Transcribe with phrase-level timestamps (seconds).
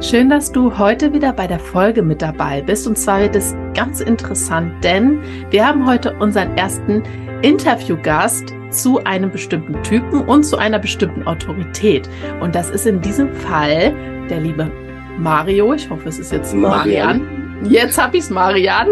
[0.00, 2.86] Schön, dass du heute wieder bei der Folge mit dabei bist.
[2.86, 7.02] Und zwar wird es ganz interessant, denn wir haben heute unseren ersten
[7.42, 12.08] Interviewgast zu einem bestimmten Typen und zu einer bestimmten Autorität.
[12.40, 13.94] Und das ist in diesem Fall
[14.28, 14.70] der liebe
[15.18, 15.72] Mario.
[15.74, 17.22] Ich hoffe, es ist jetzt Marian.
[17.22, 17.70] Marian.
[17.70, 18.88] Jetzt habe ich es, Marian.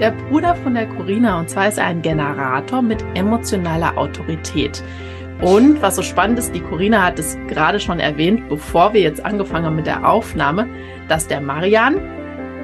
[0.00, 1.40] Der Bruder von der Corina.
[1.40, 4.82] Und zwar ist er ein Generator mit emotionaler Autorität.
[5.40, 9.24] Und was so spannend ist, die Corina hat es gerade schon erwähnt, bevor wir jetzt
[9.24, 10.66] angefangen haben mit der Aufnahme,
[11.08, 12.00] dass der Marian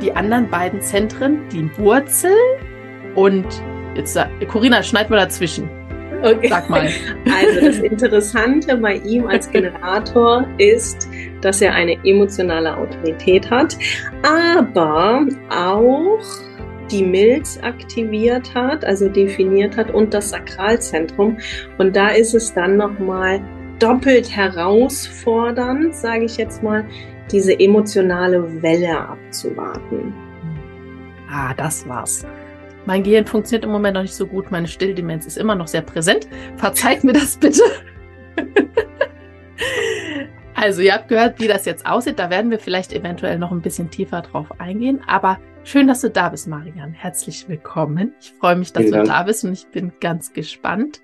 [0.02, 2.34] die anderen beiden Zentren, die Wurzel
[3.14, 3.46] und
[3.94, 5.68] jetzt Corina, schneid mal dazwischen.
[6.24, 6.48] Okay.
[6.48, 6.88] Sag mal.
[7.26, 11.08] Also das Interessante bei ihm als Generator ist,
[11.42, 13.76] dass er eine emotionale Autorität hat,
[14.22, 16.18] aber auch
[16.90, 21.38] die Milz aktiviert hat, also definiert hat und das Sakralzentrum.
[21.78, 23.40] Und da ist es dann nochmal
[23.78, 26.84] doppelt herausfordernd, sage ich jetzt mal,
[27.30, 30.14] diese emotionale Welle abzuwarten.
[31.30, 32.26] Ah, das war's.
[32.86, 34.50] Mein Gehirn funktioniert im Moment noch nicht so gut.
[34.50, 36.28] Meine Stilldemenz ist immer noch sehr präsent.
[36.56, 37.62] Verzeiht mir das bitte.
[40.54, 42.18] also, ihr habt gehört, wie das jetzt aussieht.
[42.18, 45.00] Da werden wir vielleicht eventuell noch ein bisschen tiefer drauf eingehen.
[45.06, 46.92] Aber Schön, dass du da bist, Marian.
[46.92, 48.14] Herzlich willkommen.
[48.20, 49.08] Ich freue mich, dass Vielen du Dank.
[49.08, 51.00] da bist und ich bin ganz gespannt.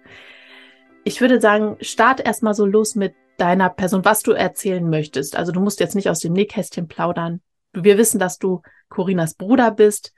[1.02, 5.34] Ich würde sagen, start erstmal so los mit deiner Person, was du erzählen möchtest.
[5.34, 7.40] Also du musst jetzt nicht aus dem Nähkästchen plaudern.
[7.72, 8.60] Wir wissen, dass du
[8.90, 10.12] Corinas Bruder bist.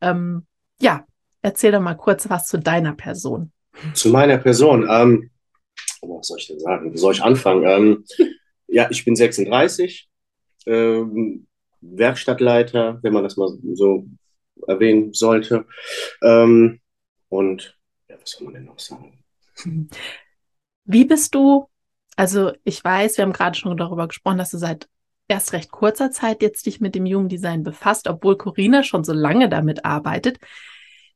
[0.00, 0.44] Ähm,
[0.80, 1.06] ja,
[1.40, 3.52] erzähl doch mal kurz was zu deiner Person.
[3.94, 4.88] Zu meiner Person.
[4.90, 5.30] Ähm,
[6.02, 6.92] was soll ich denn sagen?
[6.92, 7.62] Wie soll ich anfangen?
[7.64, 8.04] Ähm,
[8.66, 10.08] ja, ich bin 36.
[10.66, 11.46] Ähm,
[11.92, 14.06] Werkstattleiter, wenn man das mal so
[14.66, 15.66] erwähnen sollte.
[16.22, 16.80] Ähm,
[17.28, 17.78] und
[18.08, 19.18] ja, was soll man denn noch sagen?
[20.84, 21.68] Wie bist du,
[22.16, 24.88] also ich weiß, wir haben gerade schon darüber gesprochen, dass du seit
[25.28, 29.48] erst recht kurzer Zeit jetzt dich mit dem Jugenddesign befasst, obwohl Corina schon so lange
[29.48, 30.38] damit arbeitet.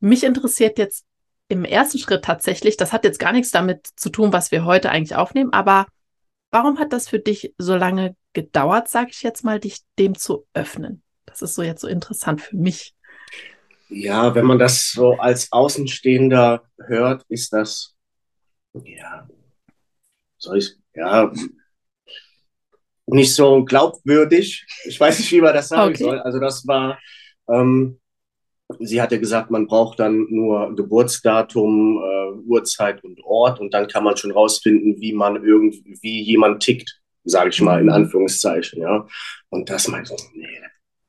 [0.00, 1.04] Mich interessiert jetzt
[1.48, 4.90] im ersten Schritt tatsächlich, das hat jetzt gar nichts damit zu tun, was wir heute
[4.90, 5.86] eigentlich aufnehmen, aber
[6.50, 10.46] warum hat das für dich so lange gedauert, sage ich jetzt mal, dich dem zu
[10.54, 11.02] öffnen?
[11.26, 12.94] Das ist so jetzt so interessant für mich.
[13.88, 17.96] Ja, wenn man das so als Außenstehender hört, ist das,
[18.84, 19.28] ja,
[20.36, 21.32] soll ich, ja,
[23.06, 24.66] nicht so glaubwürdig.
[24.84, 26.04] Ich weiß nicht, wie man das sagen okay.
[26.04, 26.20] soll.
[26.20, 26.98] Also das war,
[27.48, 27.98] ähm,
[28.78, 34.04] sie hatte gesagt, man braucht dann nur Geburtsdatum, äh, Uhrzeit und Ort und dann kann
[34.04, 37.92] man schon rausfinden, wie man irgendwie jemand tickt sage ich mal in mhm.
[37.92, 39.06] Anführungszeichen, ja.
[39.50, 40.60] Und das meinte ich, nee,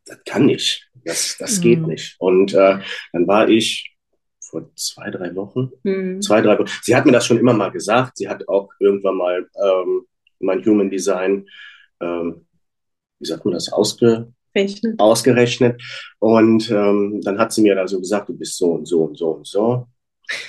[0.05, 1.61] das kann nicht, das, das mhm.
[1.61, 2.15] geht nicht.
[2.19, 2.79] Und äh,
[3.13, 3.95] dann war ich
[4.39, 6.21] vor zwei, drei Wochen, mhm.
[6.21, 9.15] zwei, drei Wochen, sie hat mir das schon immer mal gesagt, sie hat auch irgendwann
[9.15, 10.05] mal ähm,
[10.39, 11.47] mein Human Design,
[12.01, 12.45] ähm,
[13.19, 14.99] wie sagt man das, ausge, Rechnet.
[14.99, 15.81] ausgerechnet.
[16.19, 19.17] Und ähm, dann hat sie mir da so gesagt, du bist so und so und
[19.17, 19.87] so und so.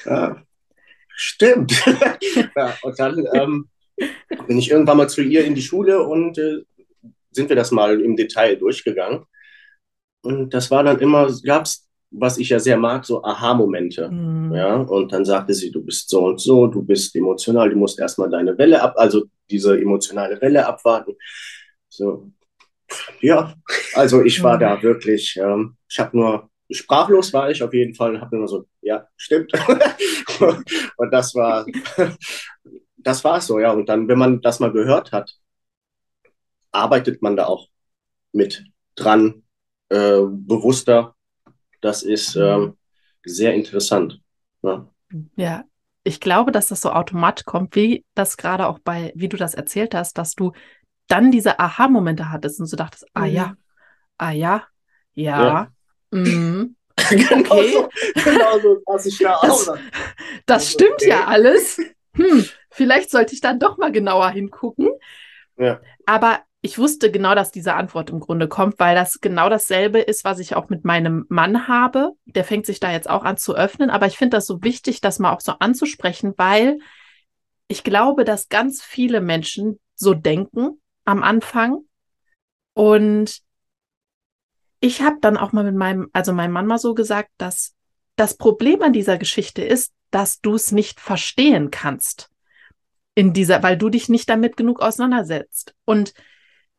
[0.04, 0.42] Ja,
[1.08, 1.72] stimmt.
[2.56, 3.69] ja, und dann ähm,
[4.46, 6.62] bin ich irgendwann mal zu ihr in die Schule und äh,
[7.32, 9.24] sind wir das mal im Detail durchgegangen.
[10.22, 14.10] Und das war dann immer, gab es, was ich ja sehr mag, so Aha-Momente.
[14.10, 14.54] Mhm.
[14.54, 18.00] Ja, und dann sagte sie, du bist so und so, du bist emotional, du musst
[18.00, 21.14] erstmal deine Welle ab, also diese emotionale Welle abwarten.
[21.88, 22.30] So,
[23.20, 23.54] ja,
[23.94, 24.60] also ich war mhm.
[24.60, 28.64] da wirklich, ähm, ich habe nur, sprachlos war ich auf jeden Fall, habe nur so,
[28.80, 29.52] ja, stimmt.
[30.96, 31.64] und das war,
[33.02, 33.72] das war es so, ja.
[33.72, 35.36] Und dann, wenn man das mal gehört hat,
[36.72, 37.68] arbeitet man da auch
[38.32, 38.64] mit
[38.94, 39.42] dran,
[39.88, 41.14] äh, bewusster.
[41.80, 42.68] Das ist äh,
[43.24, 44.20] sehr interessant.
[44.62, 44.88] Ja.
[45.36, 45.64] ja,
[46.04, 49.54] ich glaube, dass das so automatisch kommt, wie das gerade auch bei, wie du das
[49.54, 50.52] erzählt hast, dass du
[51.08, 53.56] dann diese Aha-Momente hattest und so dachtest, ah ja, mhm.
[54.18, 54.64] ah ja,
[55.14, 55.68] ja,
[56.12, 56.18] ja.
[56.18, 56.76] Mm,
[57.10, 57.72] genau okay.
[57.72, 57.88] so,
[58.24, 59.76] genau so passe ich da das, auch.
[60.46, 61.08] Das also, stimmt okay.
[61.08, 61.80] ja alles.
[62.16, 64.90] Hm, vielleicht sollte ich dann doch mal genauer hingucken.
[65.56, 65.80] Ja.
[66.06, 70.24] Aber ich wusste genau, dass diese Antwort im Grunde kommt, weil das genau dasselbe ist,
[70.24, 72.12] was ich auch mit meinem Mann habe.
[72.26, 73.88] Der fängt sich da jetzt auch an zu öffnen.
[73.88, 76.78] Aber ich finde das so wichtig, das mal auch so anzusprechen, weil
[77.68, 81.78] ich glaube, dass ganz viele Menschen so denken am Anfang.
[82.74, 83.40] Und
[84.80, 87.74] ich habe dann auch mal mit meinem, also meinem Mann mal so gesagt, dass
[88.16, 92.30] das Problem an dieser Geschichte ist, dass du es nicht verstehen kannst
[93.20, 95.74] in dieser, weil du dich nicht damit genug auseinandersetzt.
[95.84, 96.14] Und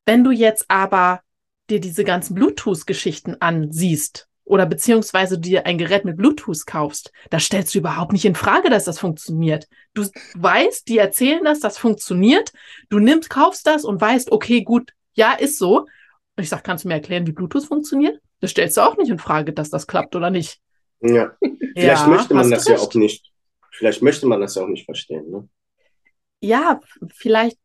[0.07, 1.21] wenn du jetzt aber
[1.69, 7.75] dir diese ganzen Bluetooth-Geschichten ansiehst oder beziehungsweise dir ein Gerät mit Bluetooth kaufst, da stellst
[7.75, 9.67] du überhaupt nicht in Frage, dass das funktioniert.
[9.93, 10.03] Du
[10.33, 12.51] weißt, die erzählen das, das funktioniert.
[12.89, 15.81] Du nimmst, kaufst das und weißt, okay, gut, ja, ist so.
[15.81, 18.19] Und ich sag, kannst du mir erklären, wie Bluetooth funktioniert?
[18.39, 20.59] Das stellst du auch nicht in Frage, dass das klappt oder nicht.
[21.01, 21.37] Ja,
[21.75, 23.31] vielleicht ja, möchte man das ja auch nicht.
[23.69, 25.29] Vielleicht möchte man das ja auch nicht verstehen.
[25.29, 25.47] Ne?
[26.41, 26.81] Ja,
[27.13, 27.57] vielleicht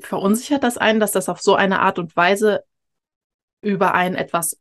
[0.00, 2.62] verunsichert das einen, dass das auf so eine Art und Weise
[3.60, 4.60] über einen etwas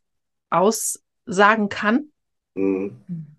[0.50, 2.12] aussagen kann.
[2.56, 3.36] Mhm.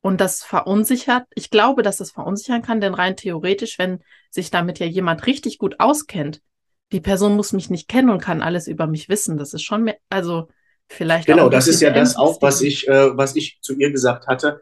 [0.00, 4.78] Und das verunsichert, ich glaube, dass das verunsichern kann, denn rein theoretisch, wenn sich damit
[4.78, 6.42] ja jemand richtig gut auskennt,
[6.92, 9.38] die Person muss mich nicht kennen und kann alles über mich wissen.
[9.38, 10.48] Das ist schon mehr, also
[10.88, 11.26] vielleicht.
[11.26, 14.60] Genau, das ist ja das auch, was ich, äh, was ich zu ihr gesagt hatte.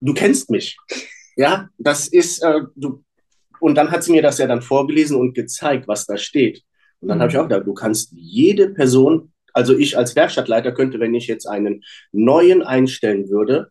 [0.00, 0.76] Du kennst mich.
[1.36, 3.04] Ja, das ist, äh, du,
[3.60, 6.62] und dann hat sie mir das ja dann vorgelesen und gezeigt, was da steht.
[7.00, 7.22] Und dann mhm.
[7.22, 11.26] habe ich auch gedacht, du kannst jede Person, also ich als Werkstattleiter könnte, wenn ich
[11.26, 13.70] jetzt einen neuen einstellen würde,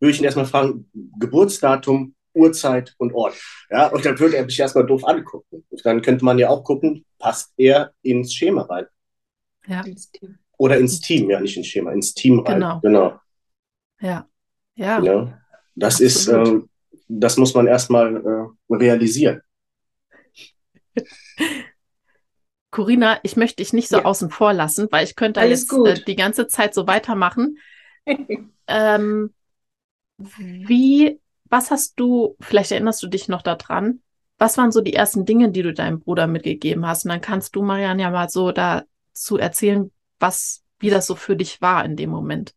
[0.00, 0.88] würde ich ihn erstmal fragen,
[1.18, 3.34] Geburtsdatum, Uhrzeit und Ort.
[3.70, 5.64] Ja, und dann würde er mich erstmal doof angucken.
[5.68, 8.86] Und dann könnte man ja auch gucken, passt er ins Schema rein.
[9.66, 9.84] Ja.
[10.56, 12.54] Oder ins Team, ja, nicht ins Schema, ins Team rein.
[12.54, 12.80] Genau.
[12.80, 13.20] genau.
[14.00, 14.28] Ja.
[14.76, 15.02] Ja.
[15.02, 15.38] ja.
[15.74, 16.08] Das Absolut.
[16.08, 16.60] ist, äh,
[17.08, 19.42] das muss man erstmal äh, realisieren.
[22.70, 24.04] Corinna, ich möchte dich nicht so ja.
[24.04, 27.58] außen vor lassen, weil ich könnte Alles jetzt äh, die ganze Zeit so weitermachen.
[28.66, 29.32] ähm,
[30.18, 34.02] wie, was hast du, vielleicht erinnerst du dich noch daran,
[34.38, 37.04] was waren so die ersten Dinge, die du deinem Bruder mitgegeben hast?
[37.04, 41.36] Und dann kannst du, Marianne, ja mal so dazu erzählen, was, wie das so für
[41.36, 42.54] dich war in dem Moment.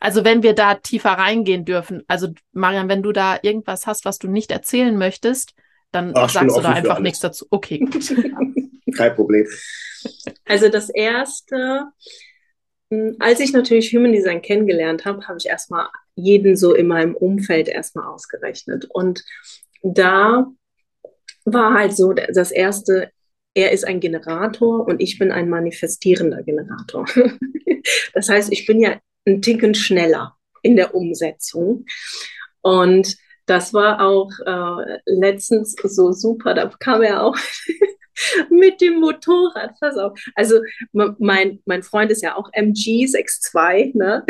[0.00, 4.18] Also wenn wir da tiefer reingehen dürfen, also Marian, wenn du da irgendwas hast, was
[4.18, 5.54] du nicht erzählen möchtest,
[5.92, 7.46] dann Ach, sagst du da einfach nichts dazu.
[7.50, 7.80] Okay.
[8.96, 9.46] Kein Problem.
[10.46, 11.84] Also das erste,
[12.90, 17.14] hm, als ich natürlich Human Design kennengelernt habe, habe ich erstmal jeden so in meinem
[17.14, 18.86] Umfeld erstmal ausgerechnet.
[18.90, 19.22] Und
[19.82, 20.46] da
[21.44, 23.10] war halt so das erste,
[23.54, 27.04] er ist ein Generator und ich bin ein manifestierender Generator.
[28.14, 28.98] das heißt, ich bin ja
[29.30, 31.86] ein Ticken schneller in der Umsetzung.
[32.62, 33.16] Und
[33.46, 36.54] das war auch äh, letztens so super.
[36.54, 37.36] Da kam er auch
[38.50, 39.72] mit dem Motorrad.
[39.80, 40.18] Pass auf.
[40.36, 40.60] Also
[40.92, 43.96] mein, mein Freund ist ja auch MG62.
[43.96, 44.24] Ne?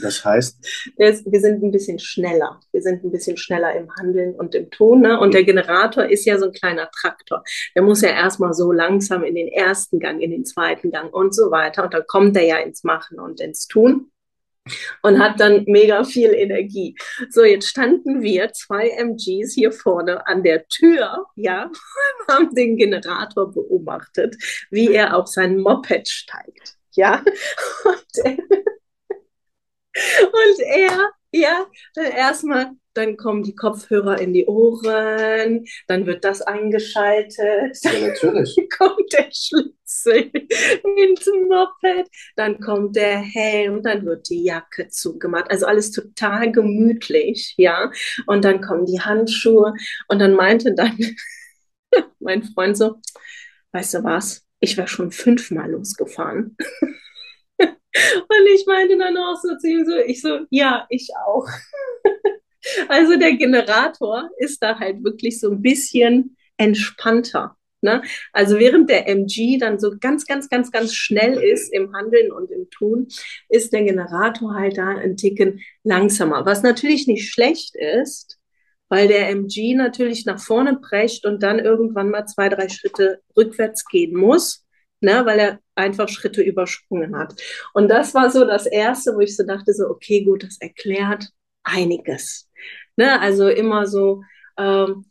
[0.00, 0.58] Das heißt?
[0.96, 2.60] wir sind ein bisschen schneller.
[2.72, 5.02] Wir sind ein bisschen schneller im Handeln und im Tun.
[5.02, 5.20] Ne?
[5.20, 7.44] Und der Generator ist ja so ein kleiner Traktor.
[7.76, 11.34] Der muss ja erstmal so langsam in den ersten Gang, in den zweiten Gang und
[11.34, 11.84] so weiter.
[11.84, 14.10] Und dann kommt er ja ins Machen und ins Tun
[15.02, 16.96] und hat dann mega viel Energie.
[17.30, 21.70] So, jetzt standen wir zwei MGs hier vorne an der Tür, ja,
[22.28, 24.36] haben den Generator beobachtet,
[24.70, 27.22] wie er auf sein Moped steigt, ja.
[27.84, 28.38] Und er,
[30.32, 37.78] und er ja, erstmal dann kommen die Kopfhörer in die Ohren, dann wird das eingeschaltet.
[37.82, 38.56] Ja, natürlich.
[38.56, 45.50] Dann kommt der Schlüssel ins Moped, dann kommt der Helm, dann wird die Jacke zugemacht.
[45.50, 47.92] Also alles total gemütlich, ja.
[48.26, 49.74] Und dann kommen die Handschuhe
[50.08, 50.98] und dann meinte dann
[52.18, 52.96] mein Freund so,
[53.72, 56.56] weißt du was, ich war schon fünfmal losgefahren.
[57.60, 61.46] Und ich meinte dann auch so zu ihm so, ich so, ja, ich auch.
[62.88, 67.56] Also der Generator ist da halt wirklich so ein bisschen entspannter.
[67.80, 68.02] Ne?
[68.32, 72.50] Also während der MG dann so ganz, ganz, ganz, ganz schnell ist im Handeln und
[72.50, 73.08] im Tun,
[73.48, 76.44] ist der Generator halt da ein Ticken langsamer.
[76.44, 78.38] Was natürlich nicht schlecht ist,
[78.90, 83.86] weil der MG natürlich nach vorne brecht und dann irgendwann mal zwei, drei Schritte rückwärts
[83.86, 84.66] gehen muss,
[85.00, 87.34] ne, weil er einfach Schritte übersprungen hat.
[87.74, 91.28] Und das war so das Erste, wo ich so dachte, so, okay, gut, das erklärt
[91.64, 92.48] einiges.
[92.96, 94.22] Ne, also immer so
[94.58, 95.06] ähm,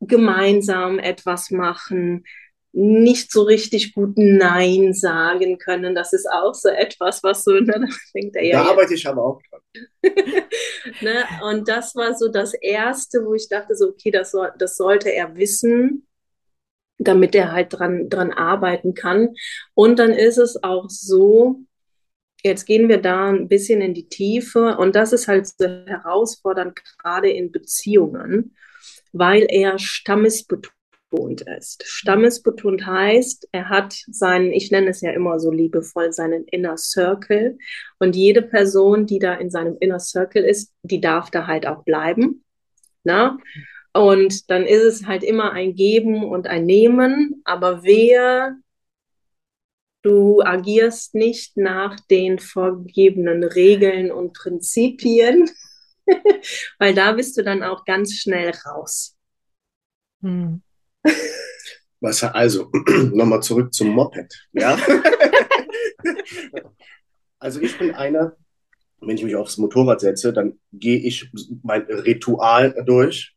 [0.00, 2.24] gemeinsam etwas machen,
[2.72, 5.94] nicht so richtig gut Nein sagen können.
[5.94, 8.64] Das ist auch so etwas, was so, ne, da denkt er ja.
[8.64, 9.60] Da arbeite ich aber auch dran.
[11.00, 14.76] ne, und das war so das Erste, wo ich dachte, so, okay, das, soll, das
[14.76, 16.06] sollte er wissen,
[17.00, 19.34] damit er halt dran, dran arbeiten kann.
[19.74, 21.60] Und dann ist es auch so,
[22.44, 26.78] jetzt gehen wir da ein bisschen in die Tiefe und das ist halt so herausfordernd,
[26.98, 28.54] gerade in Beziehungen,
[29.12, 31.82] weil er stammesbetont ist.
[31.86, 37.58] Stammesbetont heißt, er hat seinen, ich nenne es ja immer so liebevoll, seinen Inner Circle.
[37.98, 41.82] Und jede Person, die da in seinem Inner Circle ist, die darf da halt auch
[41.82, 42.44] bleiben.
[43.02, 43.38] Na?
[43.92, 47.42] Und dann ist es halt immer ein Geben und ein Nehmen.
[47.44, 48.56] Aber wer
[50.02, 55.50] du agierst nicht nach den vorgegebenen Regeln und Prinzipien,
[56.78, 59.16] weil da bist du dann auch ganz schnell raus.
[60.22, 60.62] Hm.
[62.00, 62.70] Was also,
[63.12, 64.48] nochmal zurück zum Moped.
[64.52, 64.78] Ja?
[67.38, 68.36] also ich bin einer,
[69.00, 71.30] wenn ich mich aufs Motorrad setze, dann gehe ich
[71.62, 73.34] mein Ritual durch,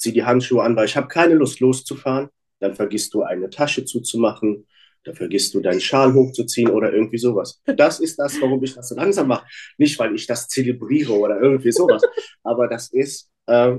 [0.00, 2.28] ziehe die Handschuhe an, weil ich habe keine Lust loszufahren.
[2.58, 4.66] Dann vergisst du eine Tasche zuzumachen,
[5.04, 7.60] dann vergisst du deinen Schal hochzuziehen oder irgendwie sowas.
[7.64, 9.46] Das ist das, warum ich das so langsam mache.
[9.78, 12.02] Nicht, weil ich das zelebriere oder irgendwie sowas,
[12.42, 13.76] aber das ist, äh,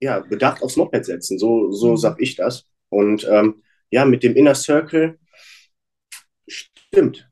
[0.00, 1.38] ja, bedacht aufs Moped setzen.
[1.38, 1.96] So, so mhm.
[1.96, 2.64] sag ich das.
[2.88, 5.18] Und ähm, ja, mit dem Inner Circle
[6.48, 7.28] stimmt.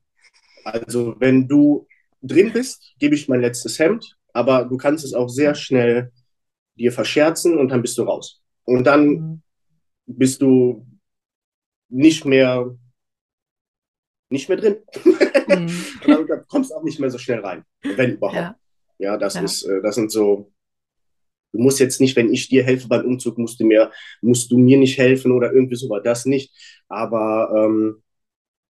[0.63, 1.87] Also, wenn du
[2.21, 6.11] drin bist, gebe ich mein letztes Hemd, aber du kannst es auch sehr schnell
[6.79, 8.41] dir verscherzen und dann bist du raus.
[8.63, 9.41] Und dann mhm.
[10.05, 10.85] bist du
[11.89, 12.75] nicht mehr
[14.31, 14.77] nicht mehr drin.
[15.47, 15.69] Mhm.
[16.17, 18.35] und dann kommst du auch nicht mehr so schnell rein, wenn überhaupt.
[18.35, 18.59] Ja,
[18.99, 19.41] ja das ja.
[19.41, 20.51] ist, äh, das sind so
[21.51, 24.57] Du musst jetzt nicht, wenn ich dir helfe beim Umzug, musst du mir, musst du
[24.57, 26.53] mir nicht helfen oder irgendwie so war das nicht.
[26.87, 28.03] Aber ähm,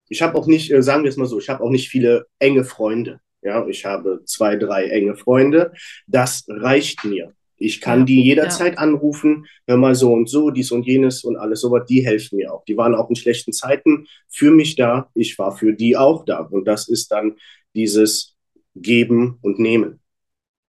[0.08, 2.26] ich habe auch nicht, äh, sagen wir es mal so, ich habe auch nicht viele
[2.38, 3.20] enge Freunde.
[3.42, 5.72] Ja, ich habe zwei, drei enge Freunde.
[6.06, 7.34] Das reicht mir.
[7.58, 8.78] Ich kann ja, die jederzeit ja.
[8.78, 12.52] anrufen, hör mal so und so, dies und jenes und alles sowas, die helfen mir
[12.52, 12.64] auch.
[12.64, 15.10] Die waren auch in schlechten Zeiten für mich da.
[15.14, 16.40] Ich war für die auch da.
[16.40, 17.36] Und das ist dann
[17.74, 18.36] dieses
[18.74, 20.00] Geben und Nehmen.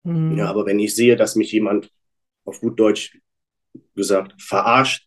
[0.04, 0.38] Mhm.
[0.38, 1.90] Ja, aber wenn ich sehe, dass mich jemand
[2.44, 3.18] auf gut Deutsch
[3.94, 5.06] gesagt, verarscht,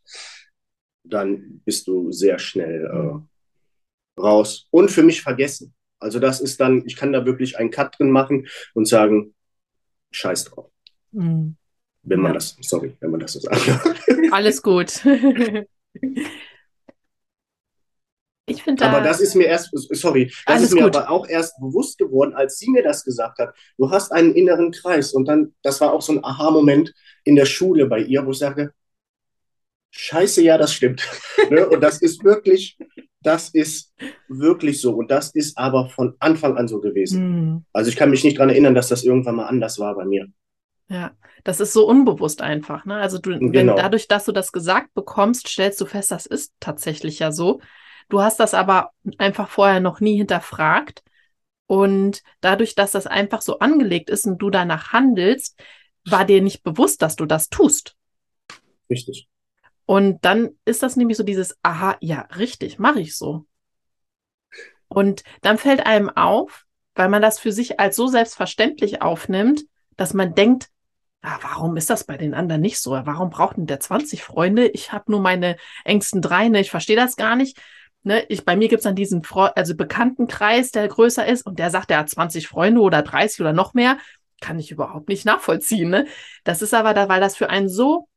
[1.04, 5.74] dann bist du sehr schnell äh, raus und für mich vergessen.
[6.00, 9.34] Also das ist dann, ich kann da wirklich einen Cut drin machen und sagen,
[10.12, 10.72] scheiß drauf.
[11.12, 11.58] Mhm.
[12.04, 12.36] Wenn man ja.
[12.36, 13.62] das, sorry, wenn man das so sagt.
[14.32, 15.02] Alles gut.
[18.48, 20.96] Ich finde Aber das ist mir erst, sorry, das ist mir gut.
[20.96, 23.56] aber auch erst bewusst geworden, als sie mir das gesagt hat.
[23.78, 26.94] Du hast einen inneren Kreis und dann, das war auch so ein Aha-Moment
[27.24, 28.74] in der Schule bei ihr, wo ich sage,
[29.92, 31.08] Scheiße, ja, das stimmt.
[31.50, 31.68] Ne?
[31.68, 32.78] und das ist wirklich,
[33.22, 33.94] das ist
[34.30, 34.94] wirklich so.
[34.94, 37.24] Und das ist aber von Anfang an so gewesen.
[37.24, 37.66] Mhm.
[37.74, 40.28] Also ich kann mich nicht daran erinnern, dass das irgendwann mal anders war bei mir.
[40.92, 41.12] Ja,
[41.46, 42.84] das ist so unbewusst einfach.
[42.84, 42.98] Ne?
[42.98, 43.54] Also du, genau.
[43.54, 47.62] wenn dadurch, dass du das gesagt bekommst, stellst du fest, das ist tatsächlich ja so.
[48.10, 51.02] Du hast das aber einfach vorher noch nie hinterfragt.
[51.66, 55.58] Und dadurch, dass das einfach so angelegt ist und du danach handelst,
[56.04, 57.96] war dir nicht bewusst, dass du das tust.
[58.90, 59.30] Richtig.
[59.86, 63.46] Und dann ist das nämlich so dieses, aha, ja, richtig, mache ich so.
[64.90, 69.64] Und dann fällt einem auf, weil man das für sich als so selbstverständlich aufnimmt,
[69.96, 70.71] dass man denkt,
[71.22, 72.92] ah, warum ist das bei den anderen nicht so?
[72.92, 74.68] Warum braucht denn der 20 Freunde?
[74.68, 76.62] Ich habe nur meine engsten drei, ne?
[76.62, 77.60] Ich verstehe das gar nicht
[78.04, 81.70] ne, ich, bei mir gibt's dann diesen Fre also Bekanntenkreis, der größer ist und der
[81.70, 83.98] sagt, er hat 20 Freunde oder 30 oder noch mehr.
[84.40, 85.90] Kann ich überhaupt nicht nachvollziehen.
[85.90, 86.08] Ne?
[86.44, 88.08] Das ist aber da, weil das für einen so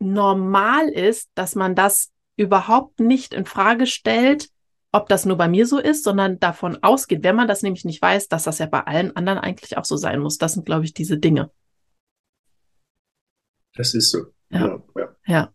[0.00, 4.48] normal ist, dass man das überhaupt nicht in Frage stellt,
[4.92, 8.00] ob das nur bei mir so ist, sondern davon ausgeht, wenn man das nämlich nicht
[8.00, 10.38] weiß, dass das ja bei allen anderen eigentlich auch so sein muss.
[10.38, 11.50] Das sind, glaube ich, diese Dinge.
[13.74, 14.26] Das ist so.
[14.50, 14.82] Ja.
[14.96, 15.08] ja.
[15.26, 15.52] ja.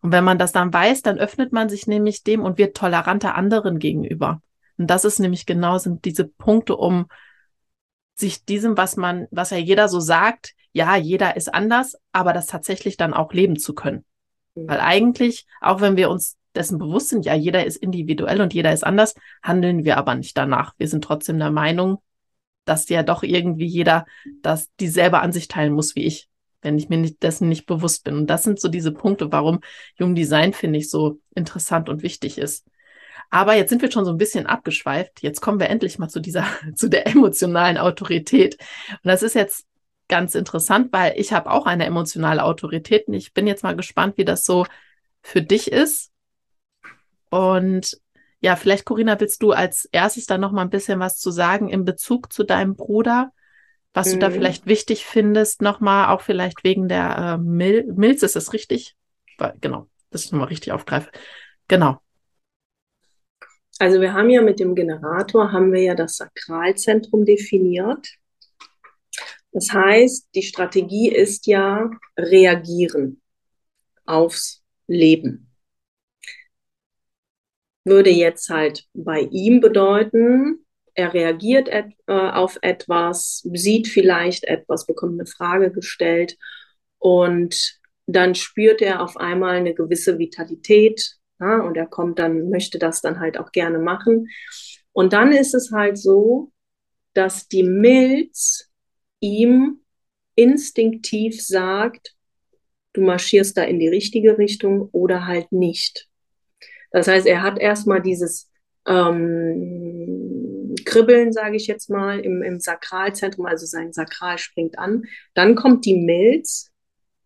[0.00, 3.34] Und wenn man das dann weiß, dann öffnet man sich nämlich dem und wird toleranter
[3.34, 4.42] anderen gegenüber.
[4.78, 7.06] Und das ist nämlich genau sind diese Punkte, um
[8.14, 12.46] sich diesem, was man, was ja jeder so sagt, ja, jeder ist anders, aber das
[12.46, 14.04] tatsächlich dann auch leben zu können.
[14.54, 14.68] Mhm.
[14.68, 18.72] Weil eigentlich, auch wenn wir uns dessen bewusst sind, ja, jeder ist individuell und jeder
[18.72, 20.74] ist anders, handeln wir aber nicht danach.
[20.78, 21.98] Wir sind trotzdem der Meinung,
[22.64, 24.06] dass ja doch irgendwie jeder
[24.42, 26.28] das dieselbe Ansicht teilen muss wie ich.
[26.64, 28.14] wenn ich mir nicht, dessen nicht bewusst bin.
[28.14, 29.60] Und das sind so diese Punkte, warum
[29.98, 32.64] Human Design, finde ich, so interessant und wichtig ist.
[33.30, 35.22] Aber jetzt sind wir schon so ein bisschen abgeschweift.
[35.22, 38.58] Jetzt kommen wir endlich mal zu dieser, zu der emotionalen Autorität.
[38.90, 39.66] Und das ist jetzt
[40.06, 43.08] ganz interessant, weil ich habe auch eine emotionale Autorität.
[43.08, 44.66] Und ich bin jetzt mal gespannt, wie das so
[45.22, 46.11] für dich ist.
[47.32, 47.98] Und
[48.40, 51.70] ja, vielleicht, Corinna, willst du als erstes dann noch mal ein bisschen was zu sagen
[51.70, 53.32] in Bezug zu deinem Bruder?
[53.94, 54.12] Was mhm.
[54.12, 54.34] du da mhm.
[54.34, 58.96] vielleicht wichtig findest, nochmal, auch vielleicht wegen der äh, Mil Milz, ist das richtig?
[59.62, 61.10] Genau, dass ich nochmal richtig aufgreife.
[61.68, 62.02] Genau.
[63.78, 68.08] Also wir haben ja mit dem Generator, haben wir ja das Sakralzentrum definiert.
[69.52, 73.22] Das heißt, die Strategie ist ja reagieren
[74.04, 75.51] aufs Leben.
[77.84, 84.86] Würde jetzt halt bei ihm bedeuten, er reagiert et äh, auf etwas, sieht vielleicht etwas,
[84.86, 86.36] bekommt eine Frage gestellt
[86.98, 92.78] und dann spürt er auf einmal eine gewisse Vitalität ja, und er kommt dann, möchte
[92.78, 94.28] das dann halt auch gerne machen.
[94.92, 96.52] Und dann ist es halt so,
[97.14, 98.70] dass die Milz
[99.20, 99.80] ihm
[100.34, 102.14] instinktiv sagt,
[102.92, 106.08] du marschierst da in die richtige Richtung oder halt nicht.
[106.92, 108.50] Das heißt, er hat erstmal dieses
[108.86, 115.04] ähm, Kribbeln, sage ich jetzt mal, im, im Sakralzentrum, also sein Sakral springt an.
[115.34, 116.70] Dann kommt die Milz,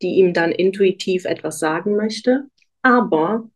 [0.03, 2.45] die ihm dann intuitiv etwas sagen möchte,
[2.83, 3.49] aber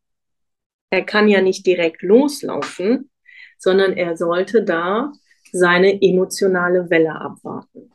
[0.90, 3.10] er kann ja nicht direkt loslaufen,
[3.58, 5.12] sondern er sollte da
[5.52, 7.92] seine emotionale Welle abwarten.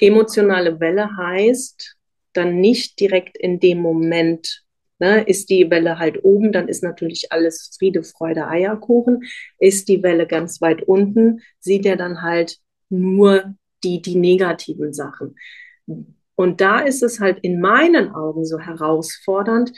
[0.00, 1.96] Emotionale Welle heißt
[2.32, 4.65] dann nicht direkt in dem Moment
[4.98, 9.24] Ne, ist die Welle halt oben, dann ist natürlich alles Friede, Freude, Eierkuchen.
[9.58, 15.36] Ist die Welle ganz weit unten, sieht er dann halt nur die, die negativen Sachen.
[16.34, 19.72] Und da ist es halt in meinen Augen so herausfordernd,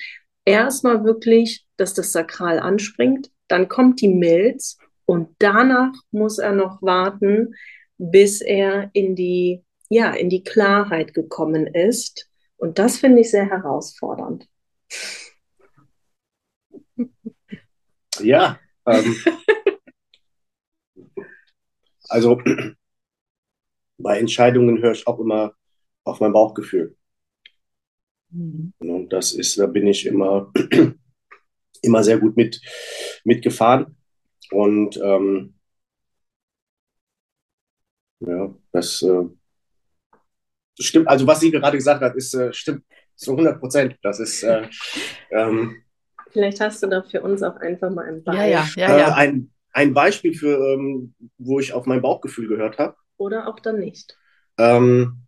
[0.44, 6.83] erstmal wirklich, dass das Sakral anspringt, dann kommt die Milz und danach muss er noch
[6.83, 7.54] warten,
[7.96, 12.28] bis er in die, ja, in die Klarheit gekommen ist.
[12.57, 14.46] Und das finde ich sehr herausfordernd.
[18.20, 19.16] Ja, ähm,
[22.09, 22.40] also
[23.98, 25.55] bei Entscheidungen höre ich auch immer
[26.05, 26.96] auf mein Bauchgefühl.
[28.31, 28.72] Mhm.
[28.79, 30.53] Und das ist, da bin ich immer,
[31.83, 32.61] immer sehr gut mit,
[33.24, 33.96] mitgefahren.
[34.51, 35.55] Und ähm,
[38.20, 39.24] ja, das, äh,
[40.79, 41.09] stimmt.
[41.09, 42.85] Also was sie gerade gesagt hat, ist äh, stimmt
[43.18, 43.96] zu 100 Prozent.
[44.02, 44.42] Das ist.
[44.42, 44.68] Äh,
[45.31, 45.83] ähm,
[46.31, 48.50] Vielleicht hast du da für uns auch einfach mal ein Beispiel.
[48.50, 49.09] Ja, ja, ja, ja.
[49.09, 52.96] Äh, ein, ein Beispiel für, ähm, wo ich auf mein Bauchgefühl gehört habe.
[53.16, 54.16] Oder auch dann nicht.
[54.59, 55.22] Ähm,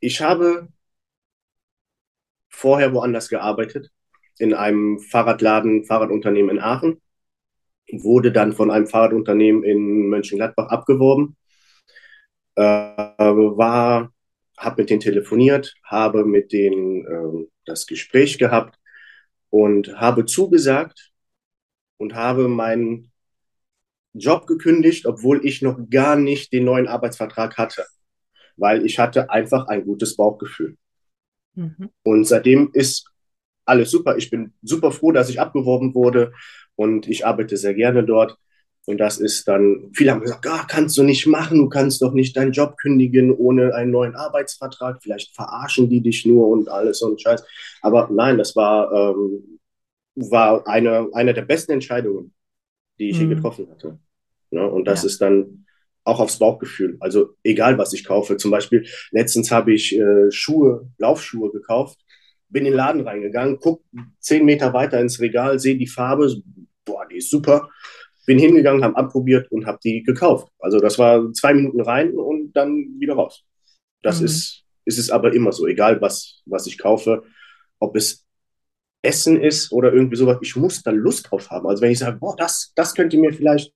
[0.00, 0.68] ich habe
[2.48, 3.90] vorher woanders gearbeitet,
[4.38, 7.00] in einem Fahrradladen, Fahrradunternehmen in Aachen.
[7.92, 11.36] Wurde dann von einem Fahrradunternehmen in Mönchengladbach abgeworben.
[12.56, 14.12] Äh, war
[14.60, 18.78] habe mit denen telefoniert, habe mit denen äh, das Gespräch gehabt
[19.48, 21.10] und habe zugesagt
[21.96, 23.10] und habe meinen
[24.12, 27.86] Job gekündigt, obwohl ich noch gar nicht den neuen Arbeitsvertrag hatte,
[28.56, 30.76] weil ich hatte einfach ein gutes Bauchgefühl.
[31.54, 31.90] Mhm.
[32.02, 33.08] Und seitdem ist
[33.64, 34.16] alles super.
[34.16, 36.32] Ich bin super froh, dass ich abgeworben wurde
[36.74, 38.36] und ich arbeite sehr gerne dort.
[38.86, 42.12] Und das ist dann, viele haben gesagt, ah, kannst du nicht machen, du kannst doch
[42.12, 47.02] nicht deinen Job kündigen ohne einen neuen Arbeitsvertrag, vielleicht verarschen die dich nur und alles
[47.02, 47.44] und Scheiß.
[47.82, 49.60] Aber nein, das war, ähm,
[50.16, 52.32] war eine, eine der besten Entscheidungen,
[52.98, 53.28] die ich mhm.
[53.28, 53.98] je getroffen hatte.
[54.50, 55.06] Ja, und das ja.
[55.06, 55.66] ist dann
[56.04, 56.96] auch aufs Bauchgefühl.
[57.00, 58.38] Also egal, was ich kaufe.
[58.38, 61.98] Zum Beispiel, letztens habe ich äh, Schuhe, Laufschuhe gekauft,
[62.48, 63.84] bin in den Laden reingegangen, guck
[64.18, 66.34] zehn Meter weiter ins Regal, sehe die Farbe,
[66.84, 67.68] boah, die ist super
[68.26, 70.48] bin hingegangen, habe abprobiert und habe die gekauft.
[70.58, 73.44] Also das war zwei Minuten rein und dann wieder raus.
[74.02, 74.26] Das mhm.
[74.26, 77.22] ist, ist es aber immer so, egal was, was ich kaufe,
[77.78, 78.26] ob es
[79.02, 81.66] Essen ist oder irgendwie sowas, ich muss da Lust drauf haben.
[81.66, 83.72] Also wenn ich sage, boah, das, das könnte mir vielleicht,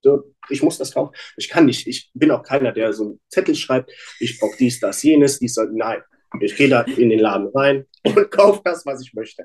[0.50, 1.14] ich muss das kaufen.
[1.36, 4.80] Ich kann nicht, ich bin auch keiner, der so einen Zettel schreibt, ich brauche dies,
[4.80, 6.02] das, jenes, dies, nein.
[6.40, 9.44] Ich gehe da in den Laden rein und kaufe das, was ich möchte.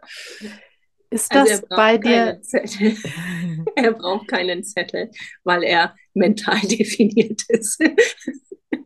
[1.11, 2.39] Ist also das bei dir?
[3.75, 5.09] er braucht keinen Zettel,
[5.43, 7.81] weil er mental definiert ist.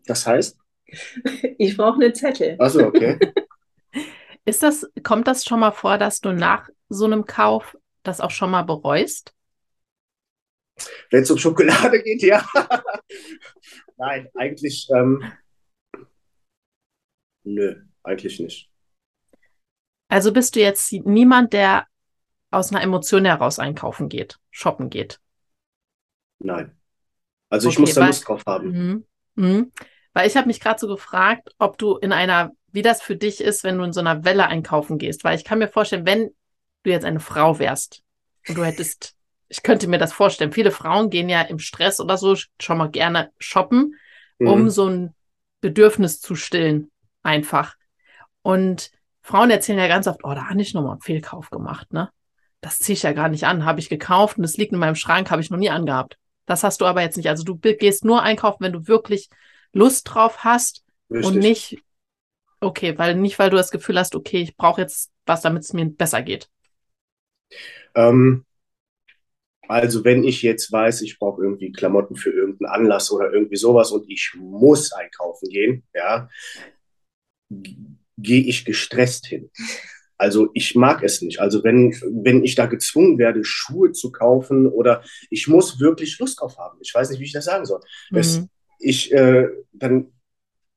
[0.05, 0.57] das heißt?
[1.57, 2.55] Ich brauche einen Zettel.
[2.59, 3.19] Achso, okay.
[4.45, 8.31] Ist das, kommt das schon mal vor, dass du nach so einem Kauf das auch
[8.31, 9.33] schon mal bereust?
[11.11, 12.45] Wenn es um Schokolade geht, ja.
[13.95, 15.23] Nein, eigentlich, ähm,
[17.43, 18.69] nö, eigentlich nicht.
[20.09, 21.87] Also bist du jetzt niemand, der
[22.53, 25.19] aus einer Emotion heraus einkaufen geht, shoppen geht?
[26.39, 26.71] Nein.
[27.49, 28.69] Also ich muss da Lust drauf haben.
[28.71, 29.71] Mhm, mhm.
[30.13, 33.41] Weil ich habe mich gerade so gefragt, ob du in einer, wie das für dich
[33.41, 35.23] ist, wenn du in so einer Welle einkaufen gehst.
[35.23, 36.29] Weil ich kann mir vorstellen, wenn
[36.83, 38.03] du jetzt eine Frau wärst
[38.47, 39.15] und du hättest,
[39.49, 42.89] ich könnte mir das vorstellen, viele Frauen gehen ja im Stress oder so schon mal
[42.89, 43.95] gerne shoppen,
[44.39, 44.69] um Mhm.
[44.69, 45.15] so ein
[45.61, 47.75] Bedürfnis zu stillen, einfach.
[48.41, 52.09] Und Frauen erzählen ja ganz oft, oh, da habe ich nochmal einen Fehlkauf gemacht, ne?
[52.63, 54.95] Das ziehe ich ja gar nicht an, habe ich gekauft und es liegt in meinem
[54.95, 56.17] Schrank, habe ich noch nie angehabt.
[56.45, 57.27] Das hast du aber jetzt nicht.
[57.27, 59.29] Also du gehst nur einkaufen, wenn du wirklich
[59.73, 61.27] Lust drauf hast Richtig.
[61.27, 61.77] und nicht,
[62.61, 65.73] okay, weil nicht, weil du das Gefühl hast, okay, ich brauche jetzt was, damit es
[65.73, 66.49] mir besser geht.
[67.95, 68.45] Ähm,
[69.67, 73.91] also wenn ich jetzt weiß, ich brauche irgendwie Klamotten für irgendeinen Anlass oder irgendwie sowas
[73.91, 76.29] und ich muss einkaufen gehen, ja,
[77.49, 79.49] gehe ich gestresst hin.
[80.23, 81.39] Also ich mag es nicht.
[81.41, 81.91] Also wenn,
[82.23, 86.77] wenn ich da gezwungen werde, Schuhe zu kaufen oder ich muss wirklich Lust drauf haben.
[86.81, 87.81] Ich weiß nicht, wie ich das sagen soll.
[88.13, 88.49] Es, Mhm.
[88.79, 90.13] ich, äh, dann,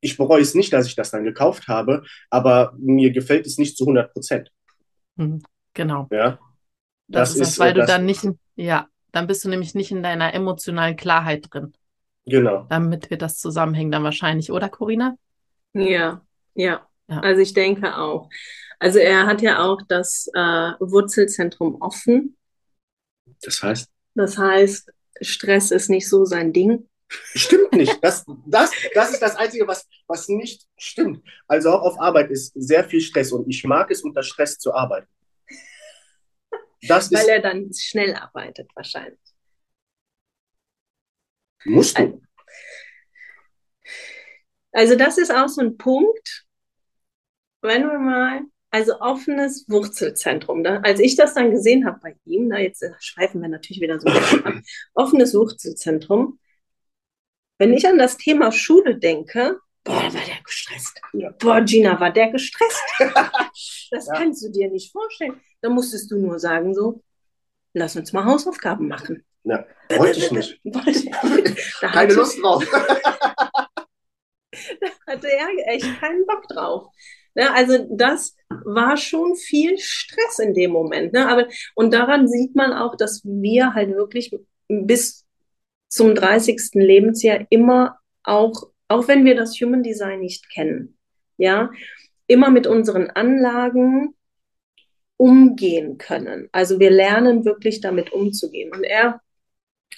[0.01, 3.77] ich bereue es nicht, dass ich das dann gekauft habe, aber mir gefällt es nicht
[3.77, 4.51] zu 100 Prozent.
[5.15, 5.43] Mhm.
[5.75, 6.09] Genau.
[6.11, 6.39] Ja?
[7.07, 9.75] Das, ist das, weil äh, du das- dann nicht, in- ja, dann bist du nämlich
[9.77, 11.73] nicht in deiner emotionalen Klarheit drin.
[12.27, 12.67] Genau.
[12.69, 15.17] Damit wird das zusammenhängen dann wahrscheinlich, oder Corinna?
[15.73, 16.23] Ja,
[16.55, 16.87] ja.
[17.09, 17.21] Ja.
[17.21, 18.29] Also ich denke auch.
[18.79, 22.37] Also er hat ja auch das äh, Wurzelzentrum offen.
[23.43, 26.89] Das heißt, Das heißt, Stress ist nicht so sein Ding.
[27.09, 28.03] Stimmt nicht.
[28.03, 31.25] Das, das, das ist das Einzige, was, was nicht stimmt.
[31.47, 34.75] Also auch auf Arbeit ist sehr viel Stress und ich mag es, unter Stress zu
[34.75, 35.09] arbeiten.
[36.89, 39.19] Das Weil ist, er dann schnell arbeitet wahrscheinlich.
[41.65, 42.21] musst du.
[44.73, 46.45] Also das ist auch so ein Punkt,
[47.63, 48.43] wenn wir mal,
[48.77, 50.63] also offenes Wurzelzentrum.
[50.63, 53.81] Da, als ich das dann gesehen habe bei ihm, da jetzt äh, schweifen wir natürlich
[53.81, 54.55] wieder so ein bisschen ab,
[54.95, 56.39] offenes Wurzelzentrum.
[57.59, 61.01] Wenn ich an das Thema Schule denke, boah, war der gestresst.
[61.15, 61.31] Ja.
[61.39, 62.83] Boah, Gina, war der gestresst.
[63.93, 64.15] Das Ja.
[64.15, 65.41] kannst du dir nicht vorstellen.
[65.63, 67.03] Da musstest du nur sagen so,
[67.73, 69.25] lass uns mal Hausaufgaben machen.
[69.45, 69.65] Ja,
[69.97, 70.61] wollte ich nicht.
[70.65, 72.67] Da Keine Lust drauf.
[75.07, 76.89] hatte er echt keinen Bock drauf.
[77.37, 81.13] Ne, also das war schon viel Stress in dem Moment.
[81.13, 81.29] Ne?
[81.29, 84.35] Aber, und daran sieht man auch, dass wir halt wirklich
[84.69, 85.27] bis
[85.89, 86.71] zum 30.
[86.73, 90.97] Lebensjahr immer auch, auch wenn wir das Human Design nicht kennen,
[91.37, 91.71] ja,
[92.27, 94.15] immer mit unseren Anlagen
[95.19, 96.49] umgehen können.
[96.53, 98.73] Also wir lernen wirklich damit umzugehen.
[98.73, 99.21] Und er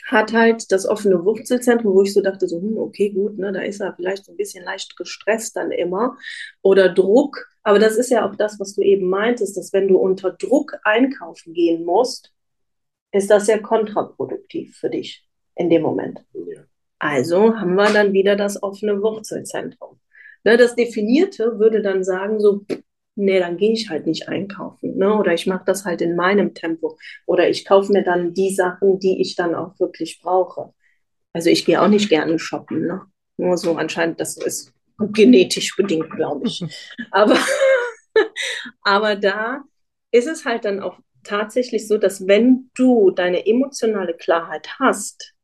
[0.06, 3.60] hat halt das offene Wurzelzentrum, wo ich so dachte, so, hm, okay, gut, ne, da
[3.60, 6.16] ist er vielleicht so ein bisschen leicht gestresst dann immer
[6.62, 7.46] oder Druck.
[7.62, 10.74] Aber das ist ja auch das, was du eben meintest, dass wenn du unter Druck
[10.84, 12.32] einkaufen gehen musst,
[13.12, 16.24] ist das ja kontraproduktiv für dich in dem Moment.
[16.32, 16.62] Ja.
[16.98, 20.00] Also haben wir dann wieder das offene Wurzelzentrum.
[20.44, 22.64] Ne, das Definierte würde dann sagen, so,
[23.18, 24.96] nee, dann gehe ich halt nicht einkaufen.
[24.96, 25.14] Ne?
[25.14, 26.98] Oder ich mache das halt in meinem Tempo.
[27.26, 30.72] Oder ich kaufe mir dann die Sachen, die ich dann auch wirklich brauche.
[31.32, 32.86] Also ich gehe auch nicht gerne shoppen.
[32.86, 33.02] Ne?
[33.36, 34.72] Nur so anscheinend, das ist
[35.12, 36.64] genetisch bedingt, glaube ich.
[37.10, 37.38] Aber,
[38.82, 39.62] aber da
[40.10, 45.34] ist es halt dann auch tatsächlich so, dass wenn du deine emotionale Klarheit hast,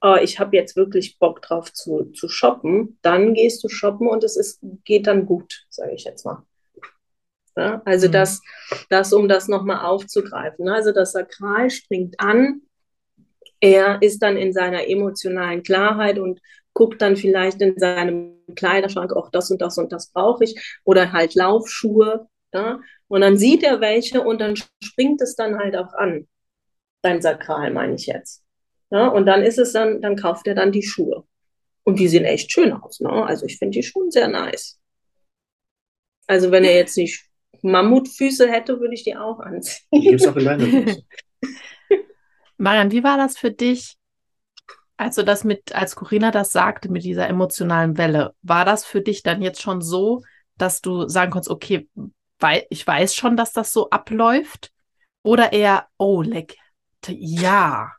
[0.00, 4.24] oh, ich habe jetzt wirklich Bock drauf zu, zu shoppen, dann gehst du shoppen und
[4.24, 6.44] es ist, geht dann gut, sage ich jetzt mal.
[7.56, 8.12] Ja, also Mhm.
[8.12, 8.42] das,
[8.90, 10.64] das, um das nochmal aufzugreifen.
[10.64, 10.74] ne?
[10.74, 12.62] Also das Sakral springt an,
[13.60, 16.40] er ist dann in seiner emotionalen Klarheit und
[16.72, 21.12] guckt dann vielleicht in seinem Kleiderschrank, auch das und das und das brauche ich, oder
[21.12, 22.28] halt Laufschuhe.
[22.52, 22.80] Ja?
[23.08, 26.26] Und dann sieht er welche und dann springt es dann halt auch an.
[27.02, 28.42] Sein Sakral meine ich jetzt.
[28.90, 29.06] Ja?
[29.08, 31.24] Und dann ist es dann, dann kauft er dann die Schuhe.
[31.84, 33.00] Und die sehen echt schön aus.
[33.00, 33.10] Ne?
[33.10, 34.80] Also ich finde die schon sehr nice.
[36.26, 37.24] Also wenn er jetzt nicht
[37.64, 39.86] Mammutfüße hätte, würde ich die auch anziehen.
[39.92, 41.02] Die gibt es auch in deiner Größe.
[42.56, 43.96] Marian, wie war das für dich,
[44.96, 48.34] als du das mit, als Corinna das sagte mit dieser emotionalen Welle?
[48.42, 50.22] War das für dich dann jetzt schon so,
[50.56, 51.88] dass du sagen konntest, okay,
[52.38, 54.70] weil ich weiß schon, dass das so abläuft?
[55.22, 56.56] Oder eher, oh, leck,
[57.08, 57.92] ja,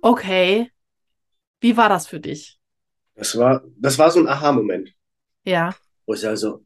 [0.00, 0.72] okay.
[1.60, 2.58] Wie war das für dich?
[3.14, 4.94] Das war, das war so ein Aha-Moment,
[5.44, 5.74] Ja,
[6.06, 6.64] wo ich sage so,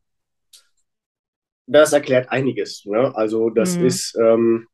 [1.72, 2.84] das erklärt einiges.
[2.84, 3.14] Ne?
[3.14, 3.86] Also das Mhm.
[3.86, 4.68] ist, ähm,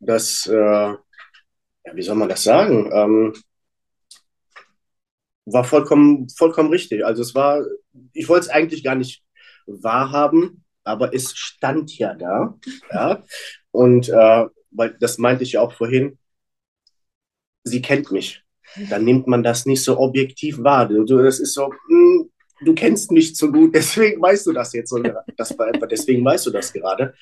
[0.00, 0.98] das, äh, ja,
[1.94, 2.90] wie soll man das sagen?
[2.92, 3.32] Ähm,
[5.44, 7.04] war vollkommen, vollkommen richtig.
[7.04, 7.64] Also es war,
[8.12, 9.24] ich wollte es eigentlich gar nicht
[9.66, 12.58] wahrhaben, aber es stand ja da.
[12.90, 13.24] Ja?
[13.70, 16.18] Und äh, weil das meinte ich ja auch vorhin,
[17.64, 18.42] sie kennt mich.
[18.88, 20.88] Dann nimmt man das nicht so objektiv wahr.
[20.88, 22.31] Das ist so, mh, hm,
[22.64, 24.90] du kennst mich zu gut, deswegen weißt du das jetzt.
[24.90, 25.02] So,
[25.36, 27.14] das war etwa, deswegen weißt du das gerade.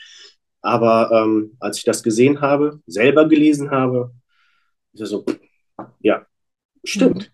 [0.62, 4.12] Aber ähm, als ich das gesehen habe, selber gelesen habe,
[4.92, 5.24] ist so,
[6.00, 6.26] ja,
[6.84, 7.30] stimmt.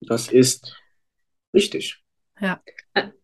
[0.00, 0.06] Mhm.
[0.08, 0.76] Das ist
[1.52, 2.02] richtig.
[2.40, 2.60] Ja.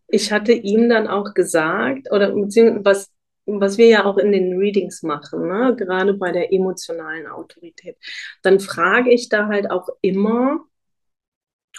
[0.07, 3.11] Ich hatte ihm dann auch gesagt, oder beziehungsweise was,
[3.45, 5.75] was wir ja auch in den Readings machen, ne?
[5.75, 7.97] gerade bei der emotionalen Autorität,
[8.43, 10.65] dann frage ich da halt auch immer,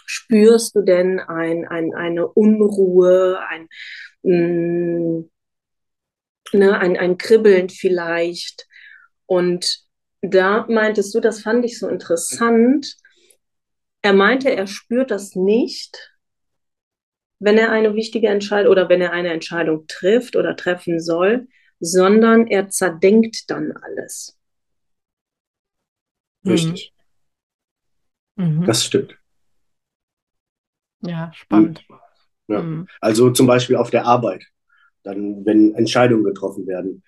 [0.06, 3.68] spürst du denn ein, ein, eine Unruhe, ein,
[4.22, 5.30] mh, mm,
[6.52, 8.66] ne, ein, ein Kribbeln vielleicht?
[9.26, 9.84] Und
[10.22, 12.96] da meintest du, das fand ich so interessant.
[14.02, 16.14] Er meinte, er spürt das nicht,
[17.38, 21.48] wenn er eine wichtige Entscheidung oder wenn er eine Entscheidung trifft oder treffen soll,
[21.80, 24.38] sondern er zerdenkt dann alles.
[26.46, 26.92] Richtig.
[28.36, 28.64] Mhm.
[28.66, 29.16] Das stimmt.
[31.06, 31.84] Ja, spannend.
[32.48, 32.62] Ja.
[32.62, 32.86] Mhm.
[33.00, 34.44] Also zum Beispiel auf der Arbeit,
[35.02, 37.02] dann, wenn Entscheidungen getroffen werden,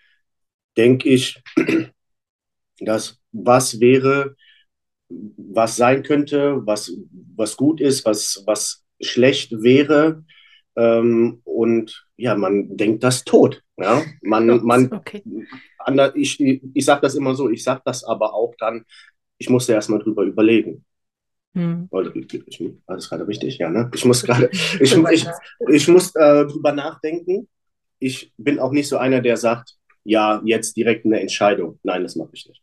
[0.77, 1.43] denke ich,
[2.81, 4.37] dass was wäre,
[5.09, 6.93] was sein könnte, was,
[7.37, 10.25] was gut ist, was, was schlecht wäre.
[10.75, 13.63] Ähm, und ja, man denkt das tot.
[13.77, 14.03] Ja?
[14.23, 15.23] Man, man, okay.
[16.15, 18.85] ich, ich sage das immer so, ich sage das aber auch dann,
[19.39, 20.85] ich musste erstmal drüber überlegen.
[21.57, 21.89] Hm.
[22.87, 23.57] Alles gerade richtig?
[23.57, 23.91] Ja, ne?
[23.95, 25.27] Ich muss gerade, ich, ich,
[25.73, 27.49] ich muss äh, drüber nachdenken.
[27.99, 31.81] Ich bin auch nicht so einer, der sagt, ja, jetzt direkt eine Entscheidung.
[31.83, 32.63] Nein, das mache ich nicht.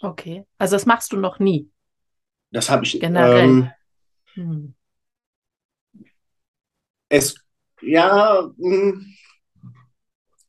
[0.00, 1.70] Okay, also das machst du noch nie.
[2.50, 3.44] Das habe ich generell.
[3.44, 3.70] Ähm,
[4.32, 4.74] hm.
[7.10, 7.34] Es,
[7.82, 9.06] ja, hm,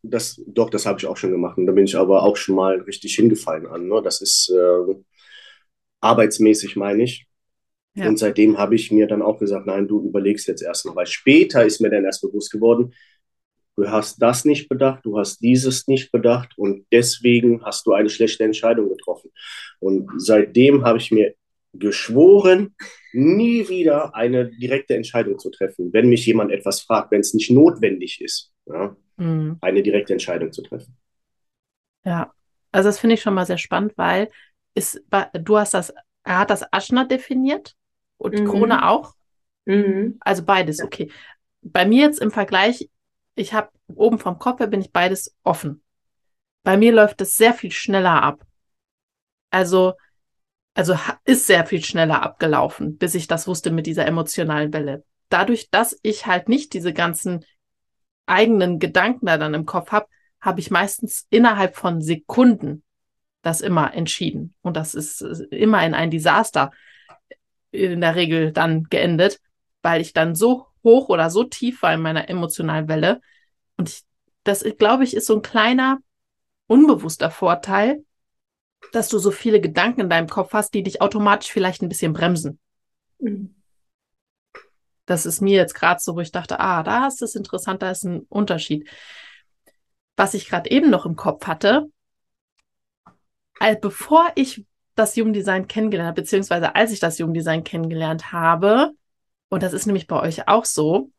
[0.04, 1.58] das, doch, das habe ich auch schon gemacht.
[1.58, 3.90] Und da bin ich aber auch schon mal richtig hingefallen an.
[3.90, 4.02] Ne?
[4.02, 4.96] Das ist äh,
[6.00, 7.28] arbeitsmäßig, meine ich.
[7.96, 8.08] Ja.
[8.08, 11.64] Und seitdem habe ich mir dann auch gesagt, nein, du überlegst jetzt erstmal, weil später
[11.64, 12.94] ist mir dann erst bewusst geworden,
[13.76, 18.10] du hast das nicht bedacht, du hast dieses nicht bedacht und deswegen hast du eine
[18.10, 19.32] schlechte Entscheidung getroffen.
[19.80, 21.36] Und seitdem habe ich mir
[21.74, 22.76] geschworen,
[23.14, 27.52] nie wieder eine direkte Entscheidung zu treffen, wenn mich jemand etwas fragt, wenn es nicht
[27.52, 29.58] notwendig ist, ja, mhm.
[29.62, 30.96] eine direkte Entscheidung zu treffen.
[32.06, 32.34] Ja,
[32.72, 34.30] also das finde ich schon mal sehr spannend, weil
[34.76, 35.04] ist,
[35.34, 37.76] du hast das, er hat das Aschner definiert
[38.24, 38.48] und mhm.
[38.48, 39.14] Krone auch.
[39.66, 40.18] Mhm.
[40.20, 41.12] Also beides, okay.
[41.62, 42.90] Bei mir jetzt im Vergleich,
[43.36, 45.84] ich habe oben vom Kopf her bin ich beides offen.
[46.64, 48.46] Bei mir läuft es sehr viel schneller ab.
[49.50, 49.94] Also
[50.74, 55.04] also ist sehr viel schneller abgelaufen, bis ich das wusste mit dieser emotionalen Welle.
[55.30, 57.46] Dadurch, dass ich halt nicht diese ganzen
[58.26, 60.08] eigenen Gedanken da dann im Kopf habe,
[60.42, 62.84] habe ich meistens innerhalb von Sekunden
[63.42, 64.56] das immer entschieden.
[64.62, 66.72] Und das ist immer in ein Desaster
[67.74, 69.40] in der Regel dann geendet,
[69.82, 73.22] weil ich dann so hoch oder so tief war in meiner emotionalen Welle.
[73.78, 74.04] Und ich,
[74.44, 76.00] das, glaube ich, ist so ein kleiner,
[76.68, 78.04] unbewusster Vorteil,
[78.92, 82.14] dass du so viele Gedanken in deinem Kopf hast, die dich automatisch vielleicht ein bisschen
[82.14, 82.60] bremsen.
[83.20, 83.56] Mhm.
[85.06, 87.92] Das ist mir jetzt gerade so, wo ich dachte, ah, da ist es interessant, da
[87.92, 88.90] ist ein Unterschied.
[90.16, 91.90] Was ich gerade eben noch im Kopf hatte,
[93.60, 98.92] als bevor ich das Jugenddesign kennengelernt habe, beziehungsweise als ich das Jugenddesign kennengelernt habe,
[99.50, 101.12] und das ist nämlich bei euch auch so,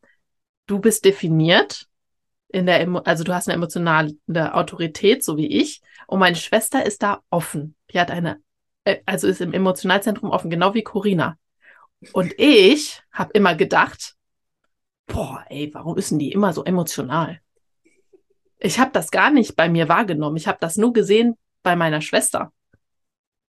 [0.67, 1.87] du bist definiert
[2.47, 4.15] in der, also du hast eine emotionale
[4.53, 7.75] Autorität, so wie ich, und meine Schwester ist da offen.
[7.91, 8.41] Die hat eine,
[8.83, 11.37] äh, also ist im Emotionalzentrum offen, genau wie Corina.
[12.13, 14.15] Und ich habe immer gedacht,
[15.07, 17.39] boah, ey, warum ist denn die immer so emotional?
[18.59, 20.37] Ich habe das gar nicht bei mir wahrgenommen.
[20.37, 22.51] Ich habe das nur gesehen bei meiner Schwester.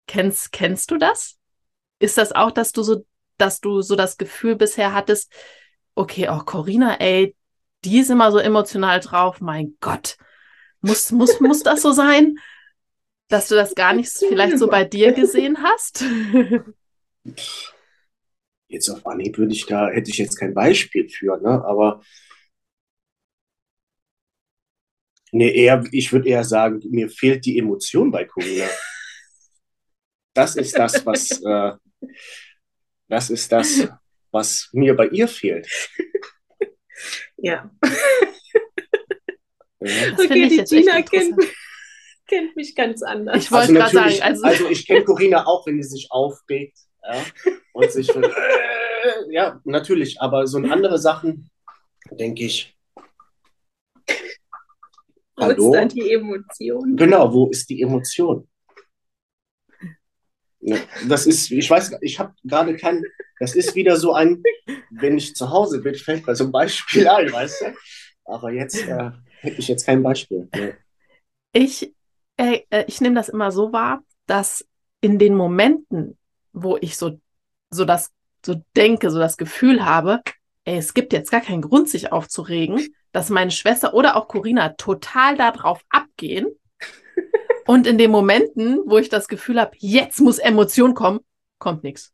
[0.06, 1.38] Kennst, kennst du das?
[1.98, 3.04] Ist das auch, dass du so,
[3.38, 5.32] dass du so das Gefühl bisher hattest,
[5.94, 7.34] okay, oh, Corinna, ey,
[7.84, 10.16] die ist immer so emotional drauf, mein Gott.
[10.80, 12.36] Muss, muss, muss das so sein?
[13.28, 16.04] Dass du das gar nicht vielleicht so bei dir gesehen hast?
[18.68, 21.64] Jetzt auf Anhieb würde ich da, hätte ich jetzt kein Beispiel für, ne?
[21.64, 22.02] Aber
[25.30, 28.66] nee, eher, ich würde eher sagen, mir fehlt die Emotion bei Corinna.
[30.36, 31.72] Das ist das, was äh,
[33.08, 33.88] das ist das,
[34.30, 35.66] was mir bei ihr fehlt.
[37.36, 37.70] Ja.
[39.80, 41.36] okay, die Gina kennt,
[42.26, 43.44] kennt, mich ganz anders.
[43.44, 46.78] Ich wollte also gerade sagen, also, also ich kenne Corinna auch, wenn sie sich aufregt
[47.02, 47.24] ja,
[47.72, 48.30] und sich äh,
[49.30, 51.50] ja, natürlich, aber so andere Sachen,
[52.10, 52.76] denke ich,
[55.38, 55.58] Hallo?
[55.58, 56.96] Wo ist dann die Emotion?
[56.96, 58.48] Genau, wo ist die Emotion?
[61.08, 63.02] Das ist, ich weiß, ich habe gerade kein,
[63.38, 64.42] das ist wieder so ein,
[64.90, 67.74] wenn ich zu Hause bin, fällt mir so ein Beispiel ein, weißt du?
[68.24, 70.48] Aber jetzt äh, hätte ich jetzt kein Beispiel.
[70.54, 70.70] Ja.
[71.52, 71.94] Ich,
[72.36, 74.66] äh, äh, ich nehme das immer so wahr, dass
[75.00, 76.18] in den Momenten,
[76.52, 77.20] wo ich so,
[77.70, 78.10] so das,
[78.44, 80.20] so denke, so das Gefühl habe,
[80.64, 84.70] ey, es gibt jetzt gar keinen Grund, sich aufzuregen, dass meine Schwester oder auch Corinna
[84.70, 86.48] total darauf abgehen.
[87.66, 91.20] Und in den Momenten, wo ich das Gefühl habe, jetzt muss Emotion kommen,
[91.58, 92.12] kommt nichts.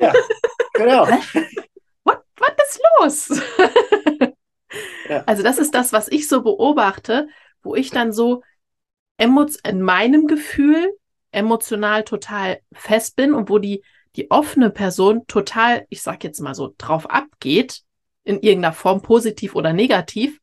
[0.00, 0.12] ja,
[0.74, 1.06] genau.
[2.04, 3.42] What, what ist los?
[5.08, 5.22] Ja.
[5.26, 7.28] Also das ist das, was ich so beobachte,
[7.62, 8.42] wo ich dann so
[9.16, 10.92] in meinem Gefühl
[11.30, 13.84] emotional total fest bin und wo die,
[14.16, 17.82] die offene Person total, ich sag jetzt mal so, drauf abgeht,
[18.24, 20.40] in irgendeiner Form, positiv oder negativ.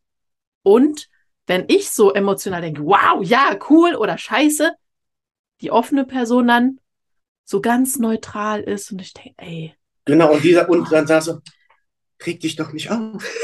[0.64, 1.10] Und
[1.52, 4.72] wenn ich so emotional denke, wow, ja, cool oder scheiße,
[5.60, 6.80] die offene Person dann
[7.44, 11.42] so ganz neutral ist und ich denke, ey, Genau, und dieser, und dann sagst du,
[12.20, 13.22] krieg dich doch nicht auf.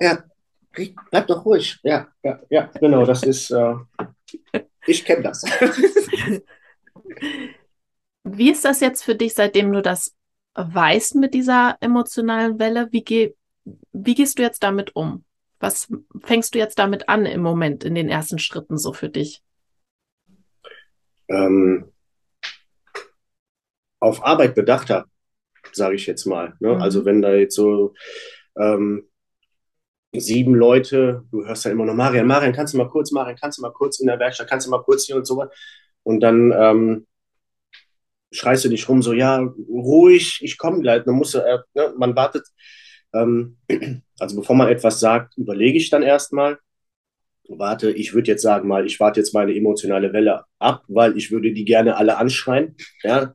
[0.00, 0.22] Ja,
[0.70, 1.80] krieg, bleib doch ruhig.
[1.82, 3.74] Ja, ja, ja, genau, das ist, äh,
[4.86, 5.42] ich kenne das.
[8.22, 10.14] Wie ist das jetzt für dich, seitdem du das
[10.54, 12.92] weißt mit dieser emotionalen Welle?
[12.92, 13.34] Wie, geh,
[13.92, 15.24] wie gehst du jetzt damit um?
[15.60, 15.88] Was
[16.24, 19.42] fängst du jetzt damit an im Moment, in den ersten Schritten so für dich?
[21.28, 21.92] ähm,
[24.00, 25.06] auf Arbeit bedachter,
[25.72, 26.54] sage ich jetzt mal.
[26.60, 26.74] Ne?
[26.74, 26.82] Mhm.
[26.82, 27.94] Also wenn da jetzt so
[28.56, 29.08] ähm,
[30.12, 33.58] sieben Leute, du hörst ja immer noch, Marian, Marian, kannst du mal kurz, Marian, kannst
[33.58, 35.48] du mal kurz in der Werkstatt, kannst du mal kurz hier und so was.
[36.02, 37.06] Und dann ähm,
[38.32, 41.04] schreist du dich rum, so, ja, ruhig, ich komme gleich.
[41.04, 41.94] Dann musst du, äh, ne?
[41.98, 42.46] man wartet,
[43.14, 43.56] ähm,
[44.18, 46.58] also bevor man etwas sagt, überlege ich dann erstmal,
[47.48, 51.30] warte, ich würde jetzt sagen mal, ich warte jetzt meine emotionale Welle ab, weil ich
[51.30, 53.34] würde die gerne alle anschreien, ja,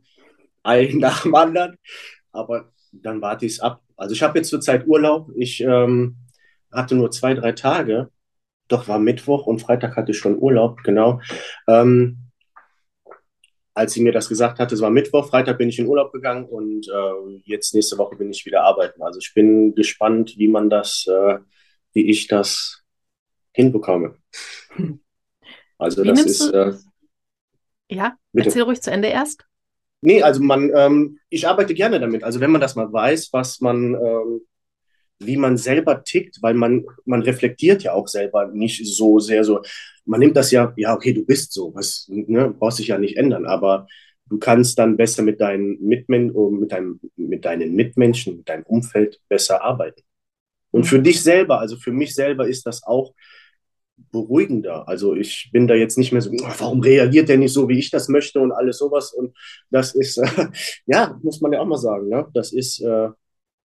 [0.63, 1.77] einen nach dem anderen,
[2.31, 3.81] aber dann warte ich es ab.
[3.97, 6.17] Also ich habe jetzt zurzeit Urlaub, ich ähm,
[6.71, 8.09] hatte nur zwei, drei Tage,
[8.67, 11.21] doch war Mittwoch und Freitag hatte ich schon Urlaub, genau.
[11.67, 12.22] Ähm,
[13.73, 16.45] als sie mir das gesagt hatte, es war Mittwoch, Freitag bin ich in Urlaub gegangen
[16.45, 19.01] und äh, jetzt nächste Woche bin ich wieder arbeiten.
[19.01, 21.39] Also ich bin gespannt, wie man das, äh,
[21.93, 22.83] wie ich das
[23.51, 24.15] hinbekomme.
[25.77, 26.73] Also Wie das ist, äh,
[27.89, 28.49] Ja, Bitte.
[28.49, 29.45] erzähl ruhig zu Ende erst.
[30.01, 32.23] nee, also man, ähm, ich arbeite gerne damit.
[32.23, 34.41] Also wenn man das mal weiß, was man, ähm,
[35.25, 39.61] wie man selber tickt, weil man, man reflektiert ja auch selber nicht so sehr so.
[40.05, 43.17] Man nimmt das ja, ja, okay, du bist so, was, ne, brauchst dich ja nicht
[43.17, 43.87] ändern, aber
[44.27, 48.63] du kannst dann besser mit deinen Mitmen oh, mit deinem, mit deinen Mitmenschen, mit deinem
[48.63, 50.01] Umfeld besser arbeiten.
[50.71, 53.13] Und für dich selber, also für mich selber ist das auch
[54.11, 54.87] beruhigender.
[54.87, 57.79] Also ich bin da jetzt nicht mehr so, "Oh, warum reagiert der nicht so, wie
[57.79, 59.13] ich das möchte und alles sowas.
[59.13, 59.35] Und
[59.69, 60.25] das ist, äh,
[60.85, 62.27] ja, muss man ja auch mal sagen, ne?
[62.33, 63.09] Das ist äh,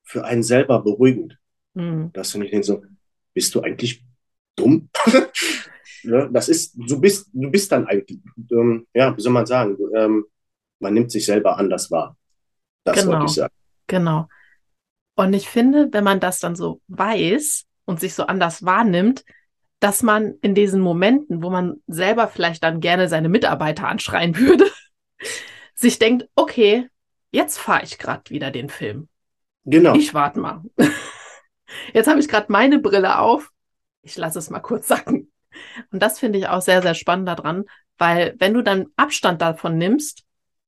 [0.04, 1.38] für einen selber beruhigend.
[1.76, 2.12] Hm.
[2.14, 2.84] Dass du nicht denkst so,
[3.34, 4.04] bist du eigentlich
[4.56, 4.90] dumm?
[6.04, 6.30] ne?
[6.32, 8.20] Das ist, du bist, du bist dann eigentlich,
[8.52, 10.26] ähm, ja, wie soll man sagen, ähm,
[10.80, 12.18] man nimmt sich selber anders wahr.
[12.84, 13.14] Das Genau.
[13.14, 13.54] wollte ich sagen.
[13.88, 14.28] Genau.
[15.16, 19.24] Und ich finde, wenn man das dann so weiß und sich so anders wahrnimmt,
[19.80, 24.66] dass man in diesen Momenten, wo man selber vielleicht dann gerne seine Mitarbeiter anschreien würde,
[25.74, 26.88] sich denkt, okay,
[27.32, 29.10] jetzt fahre ich gerade wieder den Film.
[29.66, 29.96] Genau.
[29.96, 30.64] Ich warte mal.
[31.94, 33.52] Jetzt habe ich gerade meine Brille auf.
[34.02, 35.32] Ich lasse es mal kurz sacken.
[35.92, 37.66] Und das finde ich auch sehr, sehr spannend daran,
[37.98, 40.24] weil wenn du dann Abstand davon nimmst,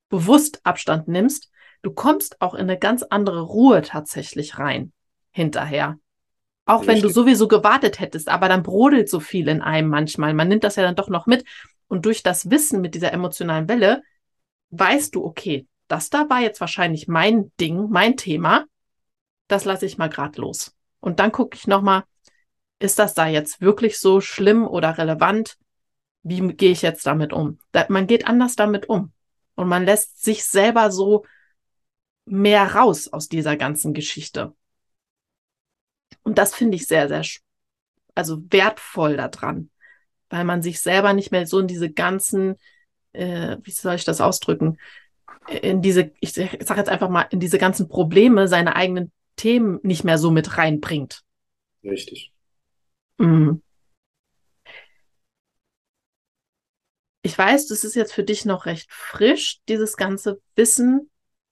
[0.08, 1.50] bewusst Abstand nimmst,
[1.82, 4.92] du kommst auch in eine ganz andere Ruhe tatsächlich rein
[5.30, 5.98] hinterher.
[6.64, 10.34] Auch wenn du sowieso gewartet hättest, aber dann brodelt so viel in einem manchmal.
[10.34, 11.44] Man nimmt das ja dann doch noch mit.
[11.86, 14.02] Und durch das Wissen mit dieser emotionalen Welle
[14.70, 18.66] weißt du, okay, das da war jetzt wahrscheinlich mein Ding, mein Thema.
[19.46, 20.74] Das lasse ich mal grad los.
[21.00, 22.04] Und dann gucke ich nochmal,
[22.78, 25.56] ist das da jetzt wirklich so schlimm oder relevant?
[26.22, 27.58] Wie gehe ich jetzt damit um?
[27.72, 29.12] Da, man geht anders damit um.
[29.54, 31.24] Und man lässt sich selber so
[32.24, 34.54] mehr raus aus dieser ganzen Geschichte.
[36.22, 37.24] Und das finde ich sehr, sehr,
[38.14, 39.70] also wertvoll daran,
[40.28, 42.56] weil man sich selber nicht mehr so in diese ganzen,
[43.12, 44.78] äh, wie soll ich das ausdrücken,
[45.62, 50.04] in diese, ich sage jetzt einfach mal, in diese ganzen Probleme, seine eigenen Themen nicht
[50.04, 51.22] mehr so mit reinbringt.
[51.82, 52.32] Richtig.
[53.16, 53.62] Mhm.
[57.22, 61.10] Ich weiß, das ist jetzt für dich noch recht frisch, dieses ganze Wissen,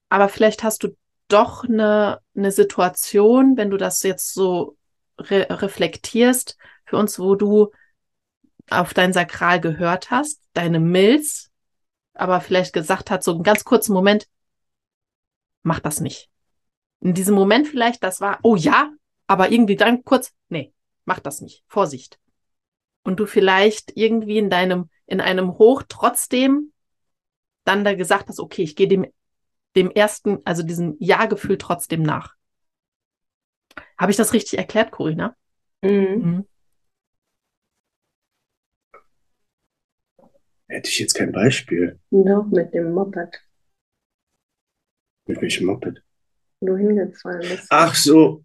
[0.08, 0.96] aber vielleicht hast du
[1.28, 4.76] doch eine, eine Situation, wenn du das jetzt so
[5.18, 7.72] re reflektierst, für uns, wo du
[8.70, 11.50] auf dein Sakral gehört hast, deine Milz,
[12.14, 14.28] aber vielleicht gesagt hat, so einen ganz kurzen Moment,
[15.62, 16.30] mach das nicht.
[17.00, 18.92] In diesem Moment vielleicht, das war, oh ja,
[19.26, 20.72] aber irgendwie dann kurz, nee,
[21.04, 21.64] mach das nicht.
[21.68, 22.18] Vorsicht.
[23.04, 26.72] Und du vielleicht irgendwie in deinem, in einem Hoch trotzdem
[27.64, 29.06] dann da gesagt hast, okay, ich gehe dem,
[29.76, 32.34] dem ersten, also diesem Ja-Gefühl trotzdem nach.
[33.98, 35.36] Habe ich das richtig erklärt, Corinna?
[35.82, 35.90] Mhm.
[35.90, 36.48] mhm.
[40.68, 42.00] Hätte ich jetzt kein Beispiel.
[42.10, 43.40] Noch mit dem Moped.
[45.26, 46.02] Mit welchem Moped?
[46.60, 47.66] Du hingefallen bist.
[47.70, 48.44] Ach so.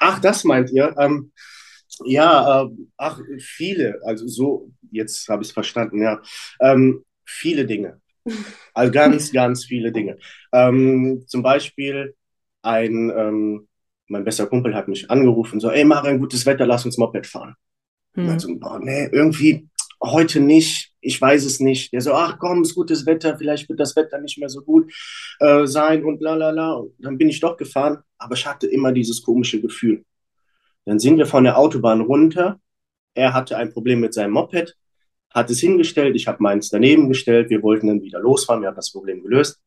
[0.00, 0.94] Ach, das meint ihr?
[0.98, 1.32] Ähm,
[2.04, 4.00] ja, äh, ach, viele.
[4.04, 6.20] Also so, jetzt habe ich es verstanden, ja.
[6.60, 8.00] Ähm, viele Dinge.
[8.72, 10.16] Also ganz, ganz viele Dinge.
[10.52, 12.14] Ähm, zum Beispiel
[12.62, 13.68] ein, ähm,
[14.06, 17.26] mein bester Kumpel hat mich angerufen, so, ey, mach ein gutes Wetter, lass uns Moped
[17.26, 17.56] fahren.
[18.14, 18.28] Hm.
[18.28, 19.68] Und so, oh, nee, irgendwie
[20.02, 21.92] heute nicht, ich weiß es nicht.
[21.92, 24.92] Der so, ach komm, ist gutes Wetter, vielleicht wird das Wetter nicht mehr so gut
[25.40, 26.82] äh, sein und la la la.
[26.98, 30.04] Dann bin ich doch gefahren, aber ich hatte immer dieses komische Gefühl.
[30.84, 32.60] Dann sind wir von der Autobahn runter.
[33.14, 34.76] Er hatte ein Problem mit seinem Moped,
[35.30, 38.76] hat es hingestellt, ich habe meins daneben gestellt, wir wollten dann wieder losfahren, wir haben
[38.76, 39.60] das Problem gelöst.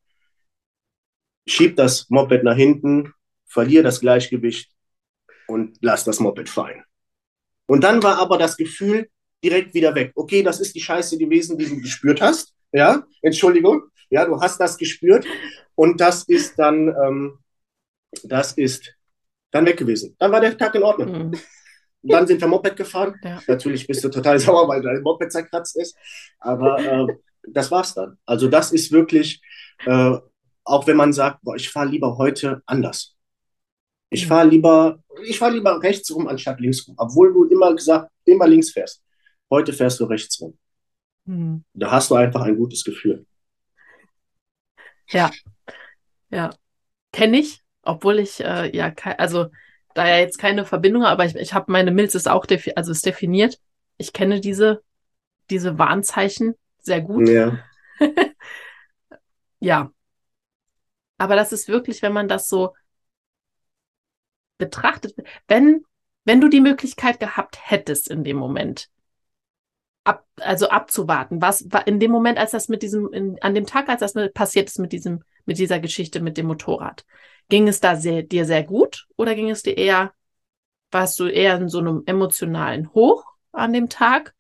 [1.48, 3.14] Schieb das Moped nach hinten,
[3.46, 4.72] verliere das Gleichgewicht
[5.48, 6.84] und lass das Moped fallen.
[7.68, 9.10] Und dann war aber das Gefühl,
[9.44, 10.12] direkt wieder weg.
[10.16, 12.54] Okay, das ist die Scheiße gewesen, die du gespürt hast.
[12.72, 13.84] Ja, Entschuldigung.
[14.10, 15.26] Ja, du hast das gespürt
[15.76, 17.40] und das ist dann, ähm,
[18.24, 18.96] das ist
[19.52, 20.16] dann weg gewesen.
[20.20, 21.30] Dann war der Tag in Ordnung.
[21.30, 21.40] Mhm.
[22.04, 23.16] Dann sind wir Moped gefahren.
[23.24, 23.42] Ja.
[23.48, 25.96] Natürlich bist du total sauer, weil dein Moped zerkratzt ist.
[26.40, 27.08] Aber äh,
[27.48, 28.18] das war's dann.
[28.26, 29.42] Also das ist wirklich,
[29.86, 30.18] äh,
[30.64, 33.16] auch wenn man sagt, boah, ich fahre lieber heute anders.
[34.10, 34.30] Ich mhm.
[34.30, 38.48] fahre lieber, ich fahre lieber rechts rum anstatt links rum, obwohl du immer gesagt, immer
[38.48, 39.04] links fährst.
[39.54, 40.58] Heute fährst du rechts rum.
[41.26, 41.64] Mhm.
[41.76, 43.28] Da hast du einfach ein gutes Gefühl.
[45.10, 45.30] Ja,
[46.32, 46.50] ja.
[47.12, 49.52] Kenne ich, obwohl ich äh, ja, also
[49.94, 52.92] da ja jetzt keine Verbindung, aber ich, ich habe meine Milz ist auch defi also
[52.92, 53.60] ist definiert.
[53.98, 54.82] Ich kenne diese,
[55.52, 57.30] diese Warnzeichen sehr gut.
[57.30, 57.60] Ja.
[59.60, 59.92] ja.
[61.20, 62.74] Aber das ist wirklich, wenn man das so
[64.58, 65.14] betrachtet,
[65.48, 65.86] wenn,
[66.26, 68.90] wenn du die Möglichkeit gehabt hättest in dem Moment,
[70.04, 71.42] ab, also abzuwarten.
[71.42, 74.14] Was war in dem Moment, als das mit diesem, in, an dem Tag, als das
[74.34, 77.06] passiert ist mit diesem, mit dieser Geschichte mit dem Motorrad,
[77.50, 80.14] ging es da sehr, dir sehr gut oder ging es dir eher,
[80.92, 84.34] warst du eher in so einem emotionalen Hoch an dem Tag,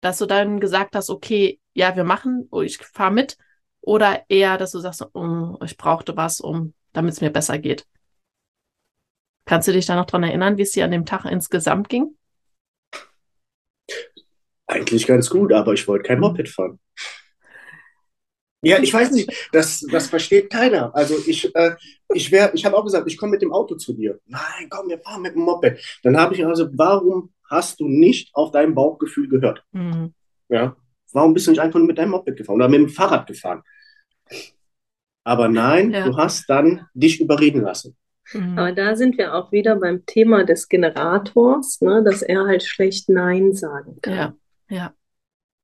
[0.00, 3.36] dass du dann gesagt hast, okay, ja, wir machen, oh, ich fahre mit,
[3.80, 7.86] oder eher, dass du sagst, oh, ich brauchte was, um, damit es mir besser geht.
[9.44, 12.16] Kannst du dich da noch dran erinnern, wie es dir an dem Tag insgesamt ging?
[14.66, 16.78] Eigentlich ganz gut, aber ich wollte kein Moped fahren.
[18.62, 20.94] Ja, ich weiß nicht, das, das versteht keiner.
[20.94, 21.76] Also ich, äh,
[22.14, 24.18] ich wäre, ich habe auch gesagt, ich komme mit dem Auto zu dir.
[24.26, 25.78] Nein, komm, wir fahren mit dem Moped.
[26.02, 29.62] Dann habe ich also, warum hast du nicht auf dein Bauchgefühl gehört?
[29.72, 30.14] Mhm.
[30.48, 30.76] Ja,
[31.12, 33.62] warum bist du nicht einfach nur mit deinem Moped gefahren oder mit dem Fahrrad gefahren?
[35.24, 36.06] Aber nein, ja.
[36.06, 37.96] du hast dann dich überreden lassen.
[38.32, 38.58] Mhm.
[38.58, 43.10] Aber da sind wir auch wieder beim Thema des Generators, ne, dass er halt schlecht
[43.10, 44.14] Nein sagen kann.
[44.14, 44.34] Ja.
[44.74, 44.92] Ja.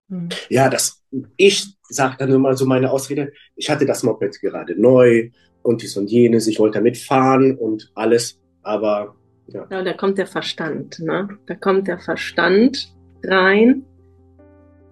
[0.09, 0.29] Hm.
[0.49, 1.03] Ja, das,
[1.37, 5.31] ich sage dann immer so meine Ausrede, ich hatte das Moped gerade neu
[5.63, 9.17] und dies und jenes, ich wollte damit fahren und alles, aber
[9.49, 9.67] ja.
[9.69, 11.29] ja da kommt der Verstand, ne?
[11.47, 12.95] Da kommt der Verstand
[13.25, 13.85] rein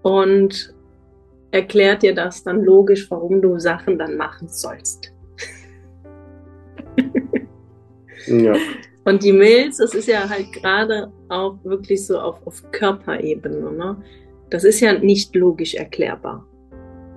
[0.03, 0.75] und
[1.53, 5.13] erklärt dir das dann logisch, warum du Sachen dann machen sollst.
[8.27, 8.57] ja.
[9.05, 13.73] Und die Milz, das ist ja halt gerade auch wirklich so auf, auf Körperebene.
[13.73, 13.97] Ne?
[14.51, 16.47] Das ist ja nicht logisch erklärbar,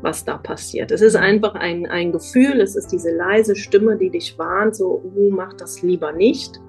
[0.02, 0.92] was da passiert.
[0.92, 5.02] Es ist einfach ein, ein Gefühl, es ist diese leise Stimme, die dich warnt, so,
[5.16, 6.60] uh, mach das lieber nicht.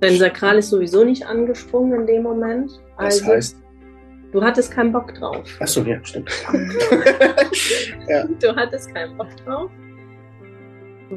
[0.00, 2.80] Dein Sakral ist sowieso nicht angesprungen in dem Moment.
[2.96, 3.56] Also, das heißt?
[4.32, 5.44] Du hattest keinen Bock drauf.
[5.60, 6.28] Achso, ja, stimmt.
[8.08, 8.26] ja.
[8.40, 9.70] Du hattest keinen Bock drauf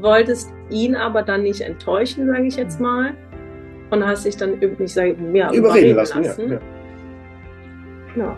[0.02, 3.16] wolltest ihn aber dann nicht enttäuschen, sage ich jetzt mal.
[3.90, 6.24] Und hast dich dann nicht sagen, ja, überreden lassen.
[6.24, 6.50] lassen.
[6.50, 6.60] Ja,
[8.16, 8.24] ja.
[8.24, 8.38] ja,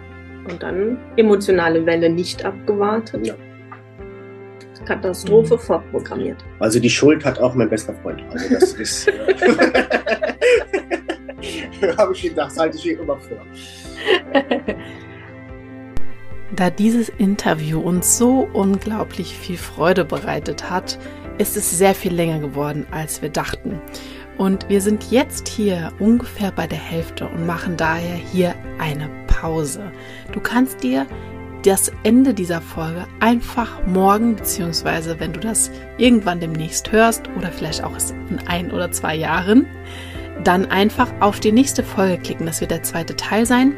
[0.49, 3.25] Und dann emotionale Welle nicht abgewartet.
[3.25, 3.35] Ja.
[4.85, 5.59] Katastrophe mhm.
[5.59, 6.37] vorprogrammiert.
[6.59, 8.23] Also die Schuld hat auch mein bester Freund.
[8.31, 9.11] Also das ist.
[11.81, 13.37] Äh, Habe ich gedacht, halte ich immer vor.
[16.55, 20.99] Da dieses Interview uns so unglaublich viel Freude bereitet hat,
[21.37, 23.81] ist es sehr viel länger geworden, als wir dachten.
[24.39, 29.91] Und wir sind jetzt hier ungefähr bei der Hälfte und machen daher hier eine Pause.
[30.31, 31.05] Du kannst dir
[31.63, 37.83] das Ende dieser Folge einfach morgen, beziehungsweise wenn du das irgendwann demnächst hörst oder vielleicht
[37.83, 37.97] auch
[38.29, 39.65] in ein oder zwei Jahren,
[40.45, 42.45] dann einfach auf die nächste Folge klicken.
[42.45, 43.73] Das wird der zweite Teil sein.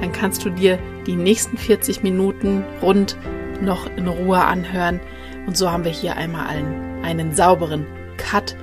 [0.00, 3.16] Dann kannst du dir die nächsten 40 Minuten rund
[3.62, 4.98] noch in Ruhe anhören.
[5.46, 7.86] Und so haben wir hier einmal einen, einen sauberen
[8.16, 8.56] Cut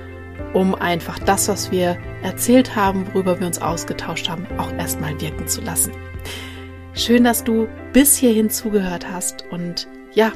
[0.54, 5.46] um einfach das, was wir erzählt haben, worüber wir uns ausgetauscht haben, auch erstmal wirken
[5.46, 5.92] zu lassen.
[6.94, 10.32] Schön, dass du bis hierhin zugehört hast und ja,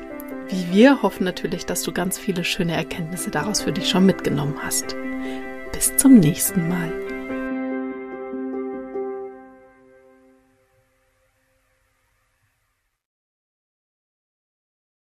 [0.48, 4.56] wie wir hoffen natürlich, dass du ganz viele schöne Erkenntnisse daraus für dich schon mitgenommen
[4.62, 4.96] hast.
[5.72, 7.11] Bis zum nächsten Mal.